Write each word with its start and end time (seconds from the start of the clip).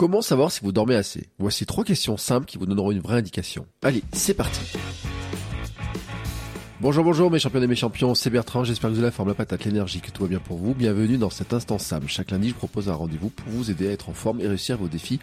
Comment 0.00 0.22
savoir 0.22 0.50
si 0.50 0.60
vous 0.62 0.72
dormez 0.72 0.94
assez? 0.94 1.28
Voici 1.38 1.66
trois 1.66 1.84
questions 1.84 2.16
simples 2.16 2.46
qui 2.46 2.56
vous 2.56 2.64
donneront 2.64 2.90
une 2.90 3.00
vraie 3.00 3.18
indication. 3.18 3.66
Allez, 3.82 4.02
c'est 4.14 4.32
parti 4.32 4.62
Bonjour, 6.80 7.04
bonjour 7.04 7.30
mes 7.30 7.38
champions 7.38 7.60
et 7.60 7.66
mes 7.66 7.76
champions, 7.76 8.14
c'est 8.14 8.30
Bertrand, 8.30 8.64
j'espère 8.64 8.88
que 8.88 8.94
vous 8.94 9.00
avez 9.00 9.08
la 9.08 9.12
forme, 9.12 9.28
la 9.28 9.34
patate, 9.34 9.66
l'énergie, 9.66 10.00
que 10.00 10.10
tout 10.10 10.22
va 10.22 10.28
bien 10.30 10.38
pour 10.38 10.56
vous. 10.56 10.72
Bienvenue 10.72 11.18
dans 11.18 11.28
cet 11.28 11.52
instant 11.52 11.78
Sam. 11.78 12.04
Chaque 12.08 12.30
lundi, 12.30 12.48
je 12.48 12.54
propose 12.54 12.88
un 12.88 12.94
rendez-vous 12.94 13.28
pour 13.28 13.52
vous 13.52 13.70
aider 13.70 13.88
à 13.88 13.90
être 13.90 14.08
en 14.08 14.14
forme 14.14 14.40
et 14.40 14.48
réussir 14.48 14.78
vos 14.78 14.88
défis 14.88 15.20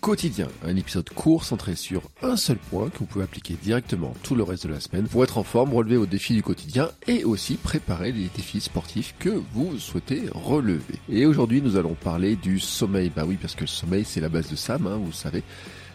quotidiens. 0.00 0.48
Un 0.64 0.76
épisode 0.76 1.08
court 1.10 1.44
centré 1.44 1.74
sur 1.74 2.02
un 2.22 2.36
seul 2.36 2.56
point 2.56 2.88
que 2.88 2.98
vous 2.98 3.06
pouvez 3.06 3.24
appliquer 3.24 3.56
directement 3.62 4.14
tout 4.22 4.34
le 4.34 4.42
reste 4.42 4.66
de 4.66 4.72
la 4.72 4.80
semaine 4.80 5.06
pour 5.06 5.24
être 5.24 5.38
en 5.38 5.42
forme, 5.42 5.74
relever 5.74 5.96
vos 5.96 6.06
défis 6.06 6.34
du 6.34 6.42
quotidien 6.42 6.90
et 7.06 7.24
aussi 7.24 7.54
préparer 7.54 8.12
les 8.12 8.28
défis 8.36 8.60
sportifs 8.60 9.14
que 9.18 9.40
vous 9.52 9.78
souhaitez 9.78 10.24
relever. 10.32 11.00
Et 11.08 11.26
aujourd'hui, 11.26 11.62
nous 11.62 11.76
allons 11.76 11.94
parler 11.94 12.36
du 12.36 12.58
sommeil. 12.58 13.10
Bah 13.14 13.24
oui, 13.26 13.38
parce 13.40 13.54
que 13.54 13.62
le 13.62 13.68
sommeil, 13.68 14.04
c'est 14.04 14.20
la 14.20 14.28
base 14.28 14.50
de 14.50 14.56
Sam, 14.56 14.86
hein, 14.86 14.96
vous 14.96 15.06
le 15.06 15.12
savez. 15.12 15.42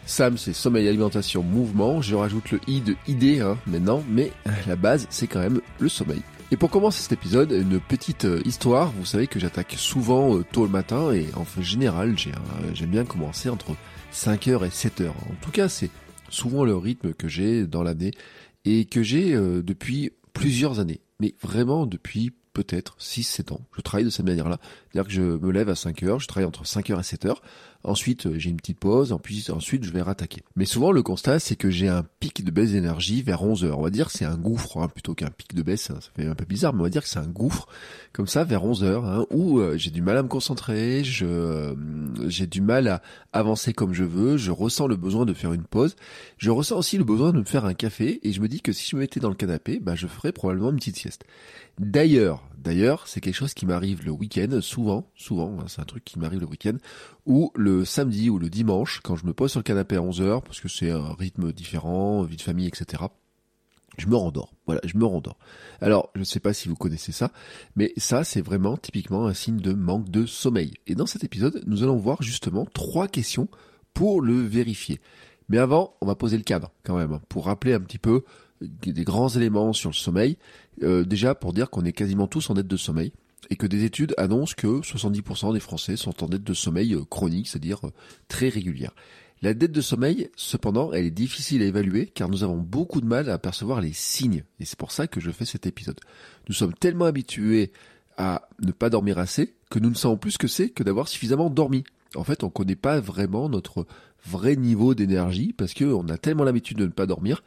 Sam, 0.04 0.36
c'est 0.36 0.52
sommeil, 0.52 0.88
alimentation, 0.88 1.42
mouvement. 1.42 2.02
Je 2.02 2.14
rajoute 2.14 2.50
le 2.50 2.60
i 2.66 2.80
de 2.80 2.96
idée 3.06 3.40
hein, 3.40 3.56
maintenant, 3.66 4.02
mais 4.08 4.32
la 4.66 4.76
base, 4.76 5.06
c'est 5.10 5.26
quand 5.26 5.40
même 5.40 5.60
le 5.78 5.88
sommeil. 5.88 6.22
Et 6.52 6.58
pour 6.58 6.68
commencer 6.68 7.00
cet 7.00 7.12
épisode, 7.12 7.50
une 7.50 7.80
petite 7.80 8.26
euh, 8.26 8.42
histoire. 8.44 8.92
Vous 8.92 9.06
savez 9.06 9.26
que 9.26 9.40
j'attaque 9.40 9.74
souvent 9.78 10.36
euh, 10.36 10.44
tôt 10.44 10.66
le 10.66 10.70
matin 10.70 11.10
et 11.10 11.26
en 11.34 11.46
général, 11.62 12.14
j'aime 12.74 12.90
bien 12.90 13.06
commencer 13.06 13.48
entre 13.48 13.74
5h 14.12 14.66
et 14.66 14.68
7h. 14.68 15.08
En 15.08 15.34
tout 15.40 15.50
cas, 15.50 15.70
c'est 15.70 15.88
souvent 16.28 16.64
le 16.64 16.76
rythme 16.76 17.14
que 17.14 17.26
j'ai 17.26 17.66
dans 17.66 17.82
l'année 17.82 18.10
et 18.66 18.84
que 18.84 19.02
j'ai 19.02 19.32
euh, 19.32 19.62
depuis 19.62 20.10
plusieurs 20.34 20.78
années. 20.78 21.00
Mais 21.20 21.34
vraiment 21.40 21.86
depuis 21.86 22.34
peut-être 22.52 22.98
6-7 23.00 23.54
ans. 23.54 23.62
Je 23.74 23.80
travaille 23.80 24.04
de 24.04 24.10
cette 24.10 24.26
manière-là. 24.26 24.58
C'est-à-dire 24.90 25.08
que 25.08 25.14
je 25.14 25.22
me 25.22 25.52
lève 25.52 25.70
à 25.70 25.74
5h, 25.74 26.20
je 26.20 26.26
travaille 26.26 26.46
entre 26.46 26.64
5h 26.64 26.98
et 26.98 27.16
7h. 27.16 27.36
Ensuite, 27.84 28.26
euh, 28.26 28.38
j'ai 28.38 28.50
une 28.50 28.56
petite 28.56 28.78
pause, 28.78 29.12
ensuite 29.12 29.84
je 29.84 29.90
vais 29.90 30.02
rattaquer. 30.02 30.42
Mais 30.54 30.64
souvent, 30.64 30.92
le 30.92 31.02
constat, 31.02 31.38
c'est 31.40 31.56
que 31.56 31.70
j'ai 31.70 31.88
un 31.88 32.04
pic 32.20 32.44
de 32.44 32.50
baisse 32.50 32.72
d'énergie 32.72 33.22
vers 33.22 33.42
11 33.42 33.64
heures. 33.64 33.78
On 33.78 33.82
va 33.82 33.90
dire 33.90 34.06
que 34.06 34.12
c'est 34.12 34.24
un 34.24 34.36
gouffre, 34.36 34.78
hein, 34.78 34.88
plutôt 34.88 35.14
qu'un 35.14 35.30
pic 35.30 35.54
de 35.54 35.62
baisse, 35.62 35.90
hein, 35.90 35.98
ça 36.00 36.10
fait 36.14 36.26
un 36.26 36.34
peu 36.34 36.44
bizarre, 36.44 36.72
mais 36.72 36.80
on 36.80 36.84
va 36.84 36.90
dire 36.90 37.02
que 37.02 37.08
c'est 37.08 37.18
un 37.18 37.26
gouffre, 37.26 37.66
comme 38.12 38.26
ça, 38.26 38.44
vers 38.44 38.64
11 38.64 38.84
heures, 38.84 39.04
hein, 39.04 39.26
où 39.30 39.58
euh, 39.58 39.76
j'ai 39.76 39.90
du 39.90 40.02
mal 40.02 40.16
à 40.16 40.22
me 40.22 40.28
concentrer, 40.28 41.02
je, 41.02 41.26
euh, 41.26 41.74
j'ai 42.28 42.46
du 42.46 42.60
mal 42.60 42.86
à 42.86 43.02
avancer 43.32 43.72
comme 43.72 43.94
je 43.94 44.04
veux, 44.04 44.36
je 44.36 44.50
ressens 44.50 44.86
le 44.86 44.96
besoin 44.96 45.24
de 45.24 45.34
faire 45.34 45.52
une 45.52 45.64
pause, 45.64 45.96
je 46.38 46.50
ressens 46.50 46.76
aussi 46.76 46.98
le 46.98 47.04
besoin 47.04 47.32
de 47.32 47.38
me 47.38 47.44
faire 47.44 47.64
un 47.64 47.74
café, 47.74 48.20
et 48.22 48.32
je 48.32 48.40
me 48.40 48.48
dis 48.48 48.60
que 48.60 48.72
si 48.72 48.90
je 48.90 48.96
me 48.96 49.00
mettais 49.00 49.20
dans 49.20 49.28
le 49.28 49.34
canapé, 49.34 49.80
bah, 49.80 49.96
je 49.96 50.06
ferais 50.06 50.32
probablement 50.32 50.70
une 50.70 50.76
petite 50.76 50.96
sieste. 50.96 51.24
D'ailleurs, 51.78 52.44
d'ailleurs, 52.58 53.08
c'est 53.08 53.20
quelque 53.20 53.34
chose 53.34 53.54
qui 53.54 53.66
m'arrive 53.66 54.04
le 54.04 54.12
week-end, 54.12 54.60
souvent, 54.60 55.10
souvent, 55.16 55.56
hein, 55.58 55.64
c'est 55.68 55.80
un 55.80 55.84
truc 55.84 56.04
qui 56.04 56.18
m'arrive 56.18 56.40
le 56.40 56.46
week-end, 56.46 56.76
ou 57.26 57.52
le 57.54 57.84
samedi 57.84 58.30
ou 58.30 58.38
le 58.38 58.50
dimanche, 58.50 59.00
quand 59.02 59.16
je 59.16 59.26
me 59.26 59.32
pose 59.32 59.50
sur 59.50 59.60
le 59.60 59.64
canapé 59.64 59.96
à 59.96 60.00
11h, 60.00 60.42
parce 60.42 60.60
que 60.60 60.68
c'est 60.68 60.90
un 60.90 61.12
rythme 61.12 61.52
différent, 61.52 62.22
vie 62.22 62.36
de 62.36 62.42
famille, 62.42 62.66
etc., 62.66 63.04
je 63.98 64.06
me 64.06 64.16
rendors. 64.16 64.54
Voilà, 64.66 64.80
je 64.84 64.96
me 64.96 65.04
rendors. 65.04 65.38
Alors, 65.80 66.10
je 66.14 66.20
ne 66.20 66.24
sais 66.24 66.40
pas 66.40 66.54
si 66.54 66.68
vous 66.68 66.76
connaissez 66.76 67.12
ça, 67.12 67.30
mais 67.76 67.92
ça, 67.96 68.24
c'est 68.24 68.40
vraiment 68.40 68.76
typiquement 68.76 69.26
un 69.26 69.34
signe 69.34 69.58
de 69.58 69.72
manque 69.72 70.08
de 70.08 70.24
sommeil. 70.24 70.72
Et 70.86 70.94
dans 70.94 71.06
cet 71.06 71.24
épisode, 71.24 71.62
nous 71.66 71.82
allons 71.82 71.96
voir 71.96 72.22
justement 72.22 72.64
trois 72.64 73.06
questions 73.06 73.48
pour 73.92 74.22
le 74.22 74.40
vérifier. 74.40 75.00
Mais 75.48 75.58
avant, 75.58 75.96
on 76.00 76.06
va 76.06 76.14
poser 76.14 76.38
le 76.38 76.42
cadre 76.42 76.72
quand 76.84 76.96
même, 76.96 77.20
pour 77.28 77.46
rappeler 77.46 77.74
un 77.74 77.80
petit 77.80 77.98
peu 77.98 78.24
des 78.62 79.04
grands 79.04 79.28
éléments 79.28 79.72
sur 79.72 79.90
le 79.90 79.94
sommeil. 79.94 80.38
Euh, 80.82 81.04
déjà, 81.04 81.34
pour 81.34 81.52
dire 81.52 81.68
qu'on 81.68 81.84
est 81.84 81.92
quasiment 81.92 82.26
tous 82.26 82.48
en 82.48 82.54
dette 82.54 82.68
de 82.68 82.76
sommeil 82.76 83.12
et 83.52 83.56
que 83.56 83.66
des 83.66 83.84
études 83.84 84.14
annoncent 84.16 84.54
que 84.56 84.80
70% 84.80 85.52
des 85.52 85.60
Français 85.60 85.98
sont 85.98 86.24
en 86.24 86.26
dette 86.26 86.42
de 86.42 86.54
sommeil 86.54 86.94
euh, 86.94 87.04
chronique, 87.04 87.48
c'est-à-dire 87.48 87.86
euh, 87.86 87.92
très 88.26 88.48
régulière. 88.48 88.94
La 89.42 89.52
dette 89.52 89.72
de 89.72 89.82
sommeil, 89.82 90.30
cependant, 90.36 90.90
elle 90.94 91.04
est 91.04 91.10
difficile 91.10 91.60
à 91.60 91.66
évaluer 91.66 92.06
car 92.06 92.30
nous 92.30 92.44
avons 92.44 92.56
beaucoup 92.56 93.02
de 93.02 93.06
mal 93.06 93.28
à 93.28 93.34
apercevoir 93.34 93.82
les 93.82 93.92
signes. 93.92 94.44
Et 94.58 94.64
c'est 94.64 94.78
pour 94.78 94.90
ça 94.90 95.06
que 95.06 95.20
je 95.20 95.30
fais 95.30 95.44
cet 95.44 95.66
épisode. 95.66 96.00
Nous 96.48 96.54
sommes 96.54 96.72
tellement 96.72 97.04
habitués 97.04 97.72
à 98.16 98.48
ne 98.62 98.72
pas 98.72 98.88
dormir 98.88 99.18
assez 99.18 99.54
que 99.68 99.78
nous 99.78 99.90
ne 99.90 99.96
savons 99.96 100.16
plus 100.16 100.30
ce 100.30 100.38
que 100.38 100.48
c'est 100.48 100.70
que 100.70 100.82
d'avoir 100.82 101.06
suffisamment 101.06 101.50
dormi. 101.50 101.84
En 102.14 102.24
fait, 102.24 102.44
on 102.44 102.46
ne 102.46 102.52
connaît 102.52 102.74
pas 102.74 103.00
vraiment 103.00 103.50
notre 103.50 103.86
vrai 104.24 104.56
niveau 104.56 104.94
d'énergie 104.94 105.52
parce 105.52 105.74
qu'on 105.74 106.08
a 106.08 106.16
tellement 106.16 106.44
l'habitude 106.44 106.78
de 106.78 106.86
ne 106.86 106.90
pas 106.90 107.06
dormir 107.06 107.42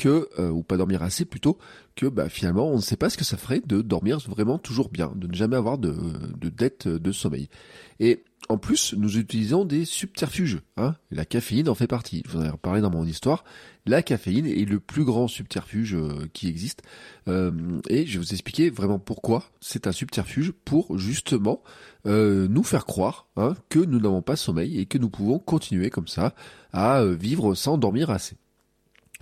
que 0.00 0.30
euh, 0.38 0.48
ou 0.48 0.62
pas 0.62 0.78
dormir 0.78 1.02
assez 1.02 1.26
plutôt 1.26 1.58
que 1.94 2.06
bah, 2.06 2.30
finalement 2.30 2.70
on 2.70 2.76
ne 2.76 2.80
sait 2.80 2.96
pas 2.96 3.10
ce 3.10 3.18
que 3.18 3.24
ça 3.24 3.36
ferait 3.36 3.60
de 3.60 3.82
dormir 3.82 4.18
vraiment 4.20 4.56
toujours 4.56 4.88
bien, 4.88 5.12
de 5.14 5.26
ne 5.26 5.34
jamais 5.34 5.56
avoir 5.56 5.76
de, 5.76 5.94
de 6.38 6.48
dette 6.48 6.88
de 6.88 7.12
sommeil. 7.12 7.50
Et 7.98 8.24
en 8.48 8.56
plus, 8.56 8.94
nous 8.94 9.18
utilisons 9.18 9.66
des 9.66 9.84
subterfuges. 9.84 10.62
Hein 10.78 10.96
la 11.10 11.26
caféine 11.26 11.68
en 11.68 11.74
fait 11.74 11.86
partie. 11.86 12.22
Je 12.26 12.32
vous 12.32 12.40
en 12.42 12.46
ai 12.46 12.56
parlé 12.56 12.80
dans 12.80 12.90
mon 12.90 13.04
histoire. 13.04 13.44
La 13.84 14.02
caféine 14.02 14.46
est 14.46 14.64
le 14.64 14.80
plus 14.80 15.04
grand 15.04 15.28
subterfuge 15.28 15.94
euh, 15.94 16.26
qui 16.32 16.48
existe. 16.48 16.82
Euh, 17.28 17.52
et 17.90 18.06
je 18.06 18.14
vais 18.14 18.24
vous 18.24 18.32
expliquer 18.32 18.70
vraiment 18.70 18.98
pourquoi 18.98 19.44
c'est 19.60 19.86
un 19.86 19.92
subterfuge 19.92 20.52
pour 20.64 20.98
justement 20.98 21.62
euh, 22.06 22.48
nous 22.48 22.62
faire 22.62 22.86
croire 22.86 23.28
hein, 23.36 23.54
que 23.68 23.78
nous 23.78 24.00
n'avons 24.00 24.22
pas 24.22 24.36
sommeil 24.36 24.80
et 24.80 24.86
que 24.86 24.96
nous 24.96 25.10
pouvons 25.10 25.38
continuer 25.38 25.90
comme 25.90 26.08
ça 26.08 26.34
à 26.72 27.02
euh, 27.02 27.14
vivre 27.14 27.54
sans 27.54 27.76
dormir 27.76 28.08
assez. 28.08 28.36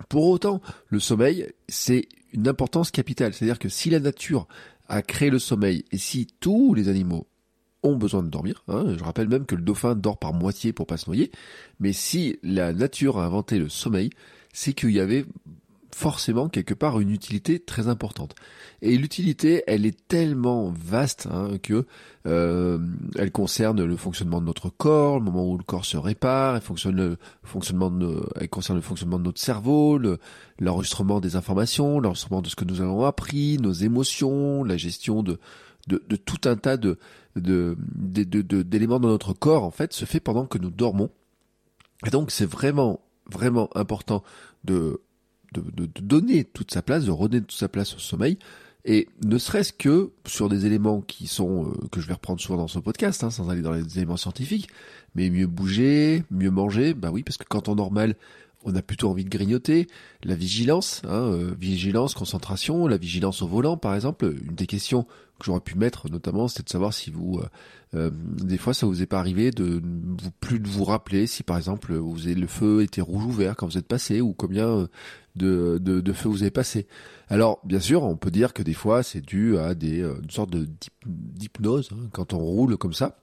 Pour 0.09 0.27
autant, 0.29 0.61
le 0.89 1.01
sommeil, 1.01 1.49
c'est 1.69 2.09
une 2.33 2.49
importance 2.49 2.91
capitale. 2.91 3.35
C'est-à-dire 3.35 3.59
que 3.59 3.69
si 3.69 3.91
la 3.91 4.01
nature 4.01 4.47
a 4.89 5.03
créé 5.03 5.31
le 5.31 5.39
sommeil 5.39 5.85
et 5.93 5.99
si 5.99 6.27
tous 6.41 6.75
les 6.75 6.89
animaux 6.89 7.27
ont 7.83 7.97
besoin 7.97 8.23
de 8.23 8.29
dormir, 8.29 8.65
hein, 8.69 8.95
je 8.97 9.05
rappelle 9.05 9.29
même 9.29 9.47
que 9.47 9.55
le 9.55 9.63
dauphin 9.63 9.95
dort 9.95 10.19
par 10.19 10.33
moitié 10.33 10.73
pour 10.73 10.87
pas 10.87 10.97
se 10.97 11.09
noyer, 11.09 11.31
mais 11.79 11.93
si 11.93 12.39
la 12.43 12.73
nature 12.73 13.19
a 13.19 13.25
inventé 13.25 13.59
le 13.59 13.69
sommeil, 13.69 14.11
c'est 14.53 14.73
qu'il 14.73 14.91
y 14.91 15.01
avait 15.01 15.25
forcément 15.95 16.49
quelque 16.49 16.75
part 16.75 17.01
une 17.01 17.11
utilité 17.11 17.59
très 17.61 17.89
importante. 17.89 18.35
Et 18.83 18.97
l'utilité, 18.97 19.63
elle 19.67 19.87
est 19.87 20.07
tellement 20.07 20.71
vaste 20.79 21.27
hein, 21.31 21.59
que 21.63 21.87
euh, 22.27 22.79
elle 23.17 23.33
concerne 23.33 23.83
le 23.83 23.97
fonctionnement 23.97 24.41
de 24.41 24.47
notre 24.47 24.69
corps, 24.69 25.19
le 25.19 25.25
moment 25.25 25.49
où 25.51 25.57
le 25.57 25.65
corps 25.65 25.85
se 25.87 25.97
répare, 25.97 26.57
elle 26.57 26.63
fonctionne 26.63 26.97
le 26.97 27.17
fonctionnement 27.43 27.91
de, 27.91 28.29
elle 28.39 28.49
concerne 28.49 28.77
le 28.79 28.83
fonctionnement 28.83 29.19
de 29.19 29.25
notre 29.25 29.41
cerveau, 29.41 29.99
le- 29.99 30.19
l'enregistrement 30.61 31.21
des 31.21 31.37
informations, 31.37 32.01
l'enregistrement 32.01 32.43
de 32.43 32.49
ce 32.49 32.57
que 32.57 32.65
nous 32.65 32.81
avons 32.81 33.05
appris, 33.05 33.59
nos 33.59 33.73
émotions, 33.73 34.65
la 34.65 34.77
gestion 34.77 35.23
de 35.23 35.39
de, 35.87 36.03
de 36.07 36.17
tout 36.17 36.47
un 36.47 36.57
tas 36.57 36.77
de 36.77 36.99
de- 37.35 37.77
de- 37.95 38.25
de- 38.25 38.43
de- 38.43 38.63
d'éléments 38.63 39.01
dans 39.01 39.09
notre 39.09 39.33
corps 39.33 39.65
en 39.65 39.71
fait 39.71 39.95
se 39.95 40.05
fait 40.05 40.21
pendant 40.21 40.45
que 40.45 40.59
nous 40.59 40.71
dormons. 40.71 41.09
Et 42.07 42.11
donc 42.11 42.31
c'est 42.31 42.45
vraiment 42.45 43.01
vraiment 43.31 43.71
important 43.75 44.23
de 44.65 45.01
de, 45.53 45.61
de, 45.61 45.87
de 45.87 46.01
donner 46.01 46.45
toute 46.45 46.71
sa 46.71 46.83
place, 46.83 47.05
de 47.05 47.11
redonner 47.11 47.43
toute 47.43 47.53
sa 47.53 47.69
place 47.69 47.95
au 47.95 47.99
sommeil, 47.99 48.39
et 48.85 49.09
ne 49.25 49.39
serait-ce 49.39 49.73
que 49.73 50.11
sur 50.27 50.49
des 50.49 50.65
éléments 50.65 51.01
qui 51.01 51.27
sont 51.27 51.67
euh, 51.67 51.89
que 51.91 52.01
je 52.01 52.07
vais 52.07 52.15
reprendre 52.15 52.41
souvent 52.41 52.59
dans 52.59 52.69
ce 52.69 52.79
podcast, 52.79 53.23
hein, 53.25 53.31
sans 53.31 53.51
aller 53.51 53.61
dans 53.61 53.73
les 53.73 53.99
éléments 53.99 54.17
scientifiques, 54.17 54.69
mais 55.15 55.31
mieux 55.31 55.47
bouger, 55.47 56.25
mieux 56.31 56.51
manger, 56.51 56.95
bah 56.95 57.11
oui, 57.13 57.23
parce 57.23 57.37
que 57.37 57.45
quand 57.45 57.69
on 57.69 57.75
dort 57.75 57.93
mal, 57.93 58.15
on 58.65 58.75
a 58.75 58.83
plutôt 58.83 59.09
envie 59.09 59.25
de 59.25 59.31
grignoter. 59.31 59.87
La 60.23 60.35
vigilance, 60.35 61.03
hein, 61.05 61.33
euh, 61.33 61.55
vigilance, 61.59 62.15
concentration, 62.15 62.87
la 62.87 62.97
vigilance 62.97 63.43
au 63.43 63.47
volant, 63.47 63.77
par 63.77 63.95
exemple, 63.95 64.35
une 64.47 64.55
des 64.55 64.67
questions 64.67 65.07
que 65.39 65.47
j'aurais 65.47 65.61
pu 65.61 65.77
mettre, 65.79 66.11
notamment, 66.11 66.49
c'est 66.49 66.65
de 66.65 66.69
savoir 66.69 66.93
si 66.93 67.11
vous, 67.11 67.39
euh, 67.39 67.49
euh, 67.95 68.11
des 68.13 68.59
fois, 68.59 68.75
ça 68.75 68.87
vous 68.87 69.03
est 69.03 69.07
pas 69.07 69.19
arrivé 69.19 69.51
de 69.51 69.81
vous 69.83 70.31
plus 70.41 70.59
de 70.59 70.69
vous 70.69 70.85
rappeler 70.85 71.27
si, 71.27 71.43
par 71.43 71.57
exemple, 71.57 71.95
vous 71.95 72.27
avez, 72.27 72.35
le 72.35 72.47
feu 72.47 72.83
était 72.83 73.01
rouge 73.01 73.25
ou 73.25 73.31
vert 73.31 73.57
quand 73.57 73.67
vous 73.67 73.79
êtes 73.79 73.87
passé, 73.87 74.21
ou 74.21 74.33
combien 74.33 74.69
euh, 74.69 74.87
de, 75.37 75.79
de, 75.81 76.01
de 76.01 76.13
feux 76.13 76.29
vous 76.29 76.43
avez 76.43 76.51
passé. 76.51 76.87
Alors, 77.29 77.61
bien 77.65 77.81
sûr, 77.81 78.03
on 78.03 78.17
peut 78.17 78.31
dire 78.31 78.53
que 78.53 78.63
des 78.63 78.75
fois, 78.75 79.03
c'est 79.03 79.21
dû 79.21 79.57
à 79.59 79.75
des 79.75 80.03
euh, 80.03 80.21
une 80.23 80.31
sorte 80.31 80.51
de 80.51 80.65
d'hyp- 80.65 81.07
d'hypnose 81.07 81.91
hein, 81.93 82.09
quand 82.13 82.33
on 82.33 82.39
roule 82.39 82.77
comme 82.77 82.95
ça. 82.95 83.19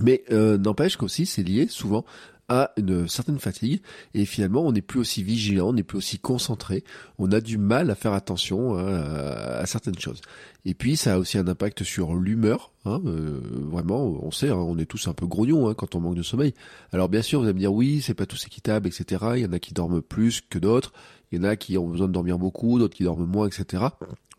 Mais 0.00 0.22
euh, 0.30 0.58
n'empêche 0.58 0.96
qu'aussi, 0.96 1.26
c'est 1.26 1.42
lié 1.42 1.66
souvent 1.68 2.04
à 2.48 2.72
une 2.76 3.08
certaine 3.08 3.38
fatigue 3.38 3.80
et 4.14 4.24
finalement 4.24 4.62
on 4.62 4.72
n'est 4.72 4.82
plus 4.82 5.00
aussi 5.00 5.22
vigilant, 5.22 5.68
on 5.68 5.72
n'est 5.74 5.82
plus 5.82 5.98
aussi 5.98 6.18
concentré, 6.18 6.82
on 7.18 7.30
a 7.32 7.40
du 7.40 7.58
mal 7.58 7.90
à 7.90 7.94
faire 7.94 8.14
attention 8.14 8.76
hein, 8.76 8.86
à, 8.86 9.66
certaines 9.66 9.98
choses. 9.98 10.20
Et 10.64 10.74
puis 10.74 10.96
ça 10.96 11.14
a 11.14 11.18
aussi 11.18 11.38
un 11.38 11.46
impact 11.46 11.84
sur 11.84 12.14
l'humeur, 12.14 12.72
hein, 12.84 13.00
euh, 13.06 13.40
vraiment, 13.70 14.04
on 14.22 14.30
sait, 14.30 14.48
hein, 14.48 14.56
on 14.56 14.78
est 14.78 14.86
tous 14.86 15.08
un 15.08 15.12
peu 15.12 15.26
grognons 15.26 15.68
hein, 15.68 15.74
quand 15.74 15.94
on 15.94 16.00
manque 16.00 16.16
de 16.16 16.22
sommeil. 16.22 16.54
Alors 16.92 17.08
bien 17.08 17.22
sûr 17.22 17.40
vous 17.40 17.44
allez 17.44 17.54
me 17.54 17.60
dire 17.60 17.72
oui, 17.72 18.00
c'est 18.00 18.14
pas 18.14 18.26
tous 18.26 18.46
équitable, 18.46 18.88
etc. 18.88 19.24
Il 19.36 19.42
y 19.42 19.46
en 19.46 19.52
a 19.52 19.58
qui 19.58 19.74
dorment 19.74 20.00
plus 20.00 20.40
que 20.40 20.58
d'autres, 20.58 20.92
il 21.30 21.38
y 21.38 21.40
en 21.40 21.44
a 21.44 21.56
qui 21.56 21.76
ont 21.76 21.88
besoin 21.88 22.08
de 22.08 22.12
dormir 22.12 22.38
beaucoup, 22.38 22.78
d'autres 22.78 22.96
qui 22.96 23.04
dorment 23.04 23.26
moins, 23.26 23.46
etc. 23.46 23.84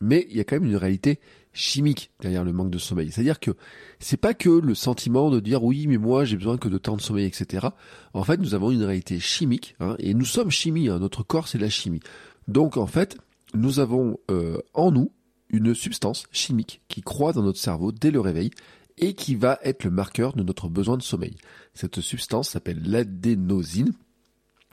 Mais 0.01 0.25
il 0.29 0.37
y 0.37 0.39
a 0.39 0.43
quand 0.43 0.55
même 0.55 0.69
une 0.69 0.77
réalité 0.77 1.19
chimique 1.59 2.11
derrière 2.21 2.43
le 2.43 2.53
manque 2.53 2.71
de 2.71 2.77
sommeil. 2.77 3.11
C'est-à-dire 3.11 3.39
que 3.39 3.51
c'est 3.99 4.17
pas 4.17 4.33
que 4.33 4.49
le 4.49 4.73
sentiment 4.73 5.29
de 5.29 5.39
dire 5.39 5.63
oui 5.63 5.87
mais 5.87 5.97
moi 5.97 6.23
j'ai 6.23 6.37
besoin 6.37 6.57
que 6.57 6.69
de 6.69 6.77
temps 6.77 6.95
de 6.95 7.01
sommeil 7.01 7.25
etc. 7.25 7.67
En 8.13 8.23
fait 8.23 8.37
nous 8.37 8.55
avons 8.55 8.71
une 8.71 8.83
réalité 8.83 9.19
chimique 9.19 9.75
hein, 9.79 9.95
et 9.99 10.13
nous 10.13 10.25
sommes 10.25 10.51
chimie. 10.51 10.89
Hein, 10.89 10.99
notre 10.99 11.23
corps 11.23 11.47
c'est 11.47 11.57
la 11.57 11.69
chimie. 11.69 11.99
Donc 12.47 12.77
en 12.77 12.87
fait 12.87 13.17
nous 13.53 13.79
avons 13.79 14.17
euh, 14.31 14.59
en 14.73 14.91
nous 14.91 15.11
une 15.49 15.75
substance 15.75 16.23
chimique 16.31 16.81
qui 16.87 17.01
croît 17.01 17.33
dans 17.33 17.43
notre 17.43 17.59
cerveau 17.59 17.91
dès 17.91 18.11
le 18.11 18.21
réveil 18.21 18.51
et 18.97 19.13
qui 19.13 19.35
va 19.35 19.59
être 19.63 19.83
le 19.83 19.91
marqueur 19.91 20.33
de 20.33 20.43
notre 20.43 20.69
besoin 20.69 20.97
de 20.97 21.01
sommeil. 21.01 21.35
Cette 21.73 21.99
substance 21.99 22.49
s'appelle 22.49 22.81
l'adénosine. 22.85 23.93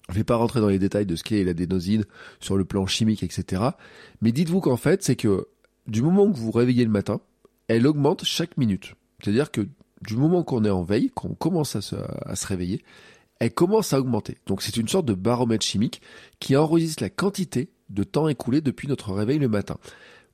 Je 0.09 0.15
ne 0.15 0.19
vais 0.19 0.25
pas 0.25 0.37
rentrer 0.37 0.61
dans 0.61 0.69
les 0.69 0.79
détails 0.79 1.07
de 1.07 1.17
ce 1.17 1.25
qu'est 1.25 1.43
l'adénosine 1.43 2.05
sur 2.39 2.57
le 2.57 2.65
plan 2.65 2.87
chimique, 2.87 3.25
etc. 3.25 3.63
Mais 4.21 4.31
dites-vous 4.31 4.61
qu'en 4.61 4.77
fait, 4.77 5.03
c'est 5.03 5.17
que 5.17 5.49
du 5.87 6.03
moment 6.03 6.31
que 6.31 6.37
vous 6.37 6.47
vous 6.47 6.51
réveillez 6.53 6.85
le 6.85 6.91
matin, 6.91 7.21
elle 7.69 7.87
augmente 7.87 8.25
chaque 8.25 8.57
minute. 8.57 8.95
C'est-à-dire 9.23 9.51
que 9.51 9.67
du 10.03 10.17
moment 10.17 10.43
qu'on 10.43 10.65
est 10.65 10.71
en 10.71 10.83
veille, 10.83 11.11
qu'on 11.11 11.35
commence 11.35 11.77
à 11.77 11.81
se, 11.81 11.97
réveiller, 12.47 12.83
elle 13.39 13.53
commence 13.53 13.93
à 13.93 14.01
augmenter. 14.01 14.39
Donc 14.47 14.63
c'est 14.63 14.77
une 14.77 14.89
sorte 14.89 15.07
de 15.07 15.15
baromètre 15.15 15.65
chimique 15.65 16.01
qui 16.41 16.57
enregistre 16.57 17.03
la 17.03 17.11
quantité 17.11 17.71
de 17.91 18.05
temps 18.05 18.29
écoulé 18.29 18.61
depuis 18.61 18.89
notre 18.89 19.13
réveil 19.13 19.39
le 19.39 19.49
matin. 19.49 19.79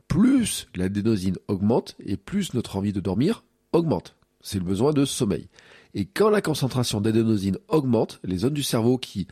Plus 0.08 0.68
l'adénosine 0.74 1.36
augmente 1.48 1.96
et 2.04 2.16
plus 2.16 2.54
notre 2.54 2.76
envie 2.76 2.92
de 2.92 3.00
dormir 3.00 3.44
augmente. 3.72 4.16
C'est 4.40 4.58
le 4.58 4.64
besoin 4.64 4.92
de 4.92 5.04
sommeil. 5.04 5.48
Et 5.94 6.06
quand 6.06 6.30
la 6.30 6.42
concentration 6.42 7.00
d'adénosine 7.00 7.58
augmente, 7.68 8.20
les 8.24 8.38
zones 8.38 8.54
du 8.54 8.62
cerveau 8.62 8.98
qui 8.98 9.28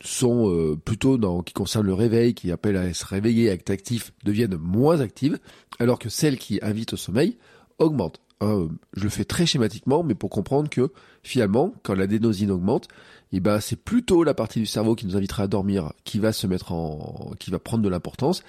sont 0.00 0.50
euh, 0.50 0.76
plutôt 0.76 1.18
dans 1.18 1.42
qui 1.42 1.54
concerne 1.54 1.86
le 1.86 1.94
réveil, 1.94 2.34
qui 2.34 2.52
appellent 2.52 2.76
à 2.76 2.92
se 2.94 3.04
réveiller, 3.04 3.50
à 3.50 3.54
être 3.54 3.70
actif, 3.70 4.12
deviennent 4.24 4.56
moins 4.56 5.00
actives, 5.00 5.38
alors 5.78 5.98
que 5.98 6.08
celles 6.08 6.38
qui 6.38 6.58
invitent 6.62 6.92
au 6.92 6.96
sommeil 6.96 7.36
augmentent. 7.78 8.20
Hein, 8.40 8.68
je 8.94 9.02
le 9.02 9.10
fais 9.10 9.24
très 9.24 9.46
schématiquement, 9.46 10.04
mais 10.04 10.14
pour 10.14 10.30
comprendre 10.30 10.70
que 10.70 10.92
finalement, 11.24 11.74
quand 11.82 11.94
l'adénosine 11.94 12.52
augmente, 12.52 12.86
eh 13.32 13.40
ben 13.40 13.58
c'est 13.60 13.76
plutôt 13.76 14.22
la 14.22 14.34
partie 14.34 14.60
du 14.60 14.66
cerveau 14.66 14.94
qui 14.94 15.06
nous 15.06 15.16
invitera 15.16 15.44
à 15.44 15.46
dormir 15.48 15.92
qui 16.04 16.20
va 16.20 16.32
se 16.32 16.46
mettre 16.46 16.72
en, 16.72 17.32
qui 17.40 17.50
va 17.50 17.58
prendre 17.58 17.82
de 17.82 17.88
l'importance, 17.88 18.44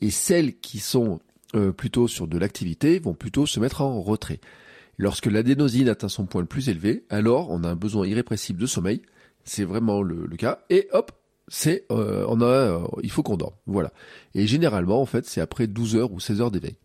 et 0.00 0.10
celles 0.10 0.58
qui 0.58 0.78
sont 0.78 1.20
euh, 1.54 1.72
plutôt 1.72 2.08
sur 2.08 2.26
de 2.26 2.38
l'activité 2.38 2.98
vont 2.98 3.14
plutôt 3.14 3.44
se 3.44 3.60
mettre 3.60 3.82
en 3.82 4.00
retrait. 4.00 4.40
Lorsque 4.96 5.26
l'adénosine 5.26 5.88
atteint 5.88 6.08
son 6.08 6.24
point 6.24 6.40
le 6.40 6.46
plus 6.46 6.68
élevé, 6.68 7.04
alors 7.10 7.50
on 7.50 7.64
a 7.64 7.68
un 7.68 7.76
besoin 7.76 8.06
irrépressible 8.06 8.60
de 8.60 8.66
sommeil, 8.66 9.02
c'est 9.44 9.64
vraiment 9.64 10.02
le, 10.02 10.26
cas. 10.36 10.60
Et 10.70 10.88
hop, 10.92 11.12
c'est 11.48 11.86
euh, 11.90 12.24
on 12.28 12.40
euh, 12.40 12.80
il 13.02 13.10
faut 13.10 13.22
qu'on 13.22 13.36
dorme. 13.36 13.54
Voilà. 13.66 13.92
Et 14.34 14.46
généralement 14.46 15.00
en 15.00 15.06
fait, 15.06 15.26
c'est 15.26 15.40
après 15.40 15.66
12 15.66 15.96
heures 15.96 16.12
ou 16.12 16.20
16 16.20 16.40
heures 16.40 16.50
d'éveil. 16.50 16.76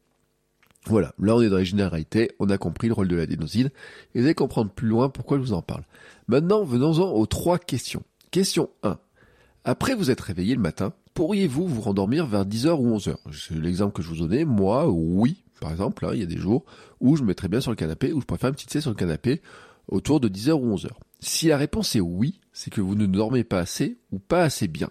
Voilà, 0.85 1.13
là 1.19 1.35
on 1.35 1.41
est 1.41 1.49
dans 1.49 1.57
les 1.57 1.65
généralités, 1.65 2.31
on 2.39 2.49
a 2.49 2.57
compris 2.57 2.87
le 2.87 2.93
rôle 2.93 3.09
de 3.09 3.15
l'adénosine, 3.15 3.69
et 4.15 4.19
vous 4.19 4.25
allez 4.25 4.33
comprendre 4.33 4.71
plus 4.71 4.87
loin 4.87 5.09
pourquoi 5.09 5.37
je 5.37 5.43
vous 5.43 5.53
en 5.53 5.61
parle. 5.61 5.83
Maintenant, 6.27 6.63
venons-en 6.63 7.11
aux 7.11 7.25
trois 7.25 7.59
questions. 7.59 8.03
Question 8.31 8.69
1. 8.83 8.97
Après 9.65 9.93
vous 9.93 10.09
être 10.09 10.21
réveillé 10.21 10.55
le 10.55 10.61
matin, 10.61 10.93
pourriez-vous 11.13 11.67
vous 11.67 11.81
rendormir 11.81 12.25
vers 12.27 12.45
10h 12.45 12.79
ou 12.79 12.95
11h 12.95 13.15
C'est 13.33 13.55
l'exemple 13.55 13.93
que 13.93 14.01
je 14.01 14.07
vous 14.07 14.15
donnais, 14.15 14.45
moi, 14.45 14.87
oui, 14.87 15.43
par 15.59 15.71
exemple, 15.71 16.05
hein, 16.05 16.11
il 16.13 16.19
y 16.19 16.23
a 16.23 16.27
des 16.27 16.37
jours 16.37 16.63
où 17.01 17.17
je 17.17 17.23
me 17.23 17.27
mettrais 17.27 17.49
bien 17.49 17.61
sur 17.61 17.71
le 17.71 17.75
canapé, 17.75 18.13
où 18.13 18.21
je 18.21 18.47
une 18.47 18.53
petite 18.53 18.71
sieste 18.71 18.83
sur 18.83 18.91
le 18.91 18.95
canapé 18.95 19.41
autour 19.89 20.19
de 20.19 20.29
10h 20.29 20.53
ou 20.53 20.75
11h. 20.75 20.89
Si 21.19 21.47
la 21.47 21.57
réponse 21.57 21.95
est 21.95 21.99
oui, 21.99 22.39
c'est 22.59 22.71
que 22.71 22.81
vous 22.81 22.95
ne 22.95 23.05
dormez 23.05 23.45
pas 23.45 23.59
assez 23.59 23.99
ou 24.11 24.19
pas 24.19 24.43
assez 24.43 24.67
bien. 24.67 24.89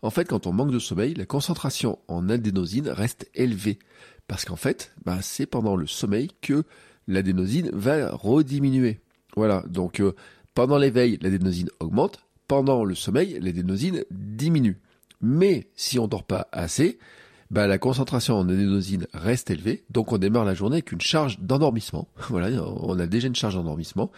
En 0.00 0.08
fait, 0.08 0.24
quand 0.24 0.46
on 0.46 0.54
manque 0.54 0.70
de 0.70 0.78
sommeil, 0.78 1.12
la 1.12 1.26
concentration 1.26 1.98
en 2.08 2.30
adénosine 2.30 2.88
reste 2.88 3.28
élevée. 3.34 3.78
Parce 4.26 4.46
qu'en 4.46 4.56
fait, 4.56 4.94
bah, 5.04 5.18
c'est 5.20 5.44
pendant 5.44 5.76
le 5.76 5.86
sommeil 5.86 6.30
que 6.40 6.64
l'adénosine 7.06 7.68
va 7.74 8.10
rediminuer. 8.10 9.00
Voilà, 9.36 9.62
donc 9.68 10.00
euh, 10.00 10.14
pendant 10.54 10.78
l'éveil, 10.78 11.18
l'adénosine 11.20 11.68
augmente, 11.78 12.24
pendant 12.48 12.84
le 12.84 12.94
sommeil, 12.94 13.38
l'adénosine 13.38 14.02
diminue. 14.10 14.80
Mais 15.20 15.68
si 15.76 15.98
on 15.98 16.08
dort 16.08 16.24
pas 16.24 16.48
assez, 16.52 16.98
bah, 17.50 17.66
la 17.66 17.78
concentration 17.78 18.36
en 18.36 18.48
adénosine 18.48 19.06
reste 19.12 19.50
élevée, 19.50 19.84
donc 19.90 20.12
on 20.12 20.18
démarre 20.18 20.44
la 20.44 20.54
journée 20.54 20.76
avec 20.76 20.92
une 20.92 21.00
charge 21.00 21.40
d'endormissement. 21.40 22.08
Voilà, 22.28 22.48
on 22.62 22.98
a 22.98 23.06
déjà 23.08 23.26
une 23.26 23.34
charge 23.34 23.54
d'endormissement. 23.56 24.12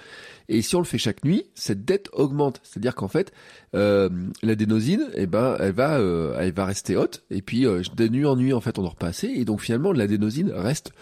Et 0.49 0.61
si 0.61 0.77
on 0.77 0.81
le 0.81 0.85
fait 0.85 0.99
chaque 0.99 1.25
nuit, 1.25 1.45
cette 1.55 1.87
dette 1.87 2.11
augmente. 2.13 2.61
C'est-à-dire 2.63 2.95
qu'en 2.95 3.09
fait, 3.09 3.33
euh, 3.75 4.11
l'adénosine, 4.43 5.09
eh 5.15 5.27
ben, 5.27 5.57
elle 5.61 5.73
va, 5.73 5.99
euh, 5.99 6.37
elle 6.39 6.53
va 6.53 6.67
rester 6.67 6.95
haute. 6.95 7.25
Et 7.31 7.41
puis 7.41 7.65
euh, 7.65 7.83
de 7.97 8.09
nuit 8.09 8.27
en 8.27 8.37
nuit, 8.37 8.53
en 8.53 8.61
fait, 8.61 8.79
on 8.79 8.83
dort 8.83 8.97
pas 8.97 9.09
assez. 9.09 9.29
Et 9.29 9.47
donc 9.47 9.63
finalement, 9.63 9.93
l'adénosine 9.93 10.51
reste 10.51 10.93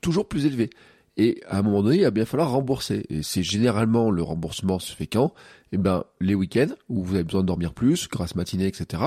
toujours 0.00 0.28
plus 0.28 0.46
élevée. 0.46 0.70
Et 1.16 1.42
à 1.48 1.58
un 1.58 1.62
moment 1.62 1.82
donné, 1.82 1.96
il 1.96 2.02
va 2.02 2.12
bien 2.12 2.24
falloir 2.24 2.52
rembourser. 2.52 3.04
Et 3.10 3.24
c'est 3.24 3.42
généralement 3.42 4.12
le 4.12 4.22
remboursement 4.22 4.78
se 4.78 4.94
fait 4.94 5.08
quand? 5.08 5.34
Eh 5.72 5.76
ben, 5.76 6.04
les 6.20 6.36
week-ends 6.36 6.72
où 6.88 7.02
vous 7.02 7.14
avez 7.16 7.24
besoin 7.24 7.42
de 7.42 7.46
dormir 7.46 7.74
plus, 7.74 8.08
grâce 8.08 8.36
matinée, 8.36 8.66
etc. 8.66 9.02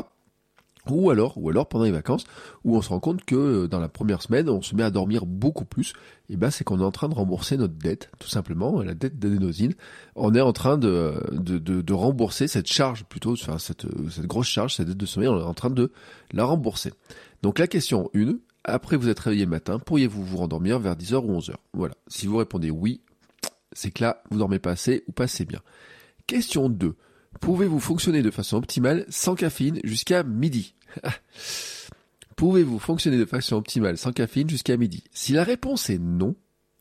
Ou 0.90 1.10
alors, 1.10 1.38
ou 1.38 1.50
alors 1.50 1.68
pendant 1.68 1.86
les 1.86 1.92
vacances, 1.92 2.26
où 2.66 2.76
on 2.76 2.82
se 2.82 2.90
rend 2.90 3.00
compte 3.00 3.24
que 3.24 3.36
euh, 3.36 3.68
dans 3.68 3.80
la 3.80 3.88
première 3.88 4.22
semaine, 4.22 4.50
on 4.50 4.62
se 4.62 4.76
met 4.76 4.84
à 4.84 4.92
dormir 4.92 5.26
beaucoup 5.26 5.66
plus. 5.66 5.94
Et 6.30 6.36
ben, 6.36 6.52
c'est 6.52 6.64
qu'on 6.64 6.80
est 6.80 6.84
en 6.84 6.92
train 6.92 7.08
de 7.08 7.14
rembourser 7.14 7.56
notre 7.56 7.76
dette, 7.76 8.12
tout 8.20 8.28
simplement, 8.28 8.82
la 8.82 8.94
dette 8.94 9.18
d'adénosine. 9.18 9.74
On 10.16 10.36
est 10.36 10.42
en 10.42 10.52
train 10.54 10.78
de, 10.78 11.16
de, 11.32 11.58
de, 11.58 11.94
rembourser 11.94 12.48
cette 12.48 12.68
charge, 12.68 13.06
plutôt, 13.06 13.34
enfin, 13.34 13.60
cette, 13.60 13.86
cette 14.10 14.28
grosse 14.28 14.48
charge, 14.48 14.76
cette 14.76 14.88
dette 14.88 14.98
de 14.98 15.06
sommeil, 15.06 15.30
on 15.30 15.40
est 15.40 15.44
en 15.44 15.54
train 15.54 15.70
de 15.70 15.92
la 16.32 16.44
rembourser. 16.44 16.92
Donc 17.42 17.60
la 17.60 17.68
question 17.68 18.10
1, 18.16 18.36
après 18.64 18.98
vous 18.98 19.10
êtes 19.10 19.20
réveillé 19.20 19.46
le 19.46 19.52
matin, 19.52 19.80
pourriez-vous 19.80 20.24
vous 20.24 20.38
rendormir 20.38 20.80
vers 20.80 20.96
10h 20.96 21.16
ou 21.26 21.40
11h 21.40 21.56
Voilà. 21.74 21.96
Si 22.08 22.28
vous 22.28 22.38
répondez 22.38 22.72
oui, 22.72 23.02
c'est 23.74 23.92
que 23.92 24.04
là, 24.04 24.24
vous 24.30 24.38
dormez 24.38 24.60
pas 24.60 24.72
assez 24.72 25.04
ou 25.08 25.12
pas 25.12 25.26
assez 25.26 25.46
bien. 25.46 25.60
Question 26.28 26.70
2. 26.70 26.96
Pouvez-vous 27.40 27.80
fonctionner 27.80 28.22
de 28.22 28.32
façon 28.32 28.58
optimale 28.58 29.06
sans 29.10 29.36
caféine 29.36 29.80
jusqu'à 29.84 30.24
midi 30.24 30.76
Pouvez-vous 32.36 32.80
fonctionner 32.80 33.18
de 33.18 33.26
façon 33.26 33.58
optimale 33.58 33.98
sans 33.98 34.12
caféine 34.12 34.50
jusqu'à 34.50 34.78
midi? 34.78 35.04
Si 35.12 35.34
la 35.34 35.44
réponse 35.44 35.90
est 35.90 36.00
non, 36.00 36.36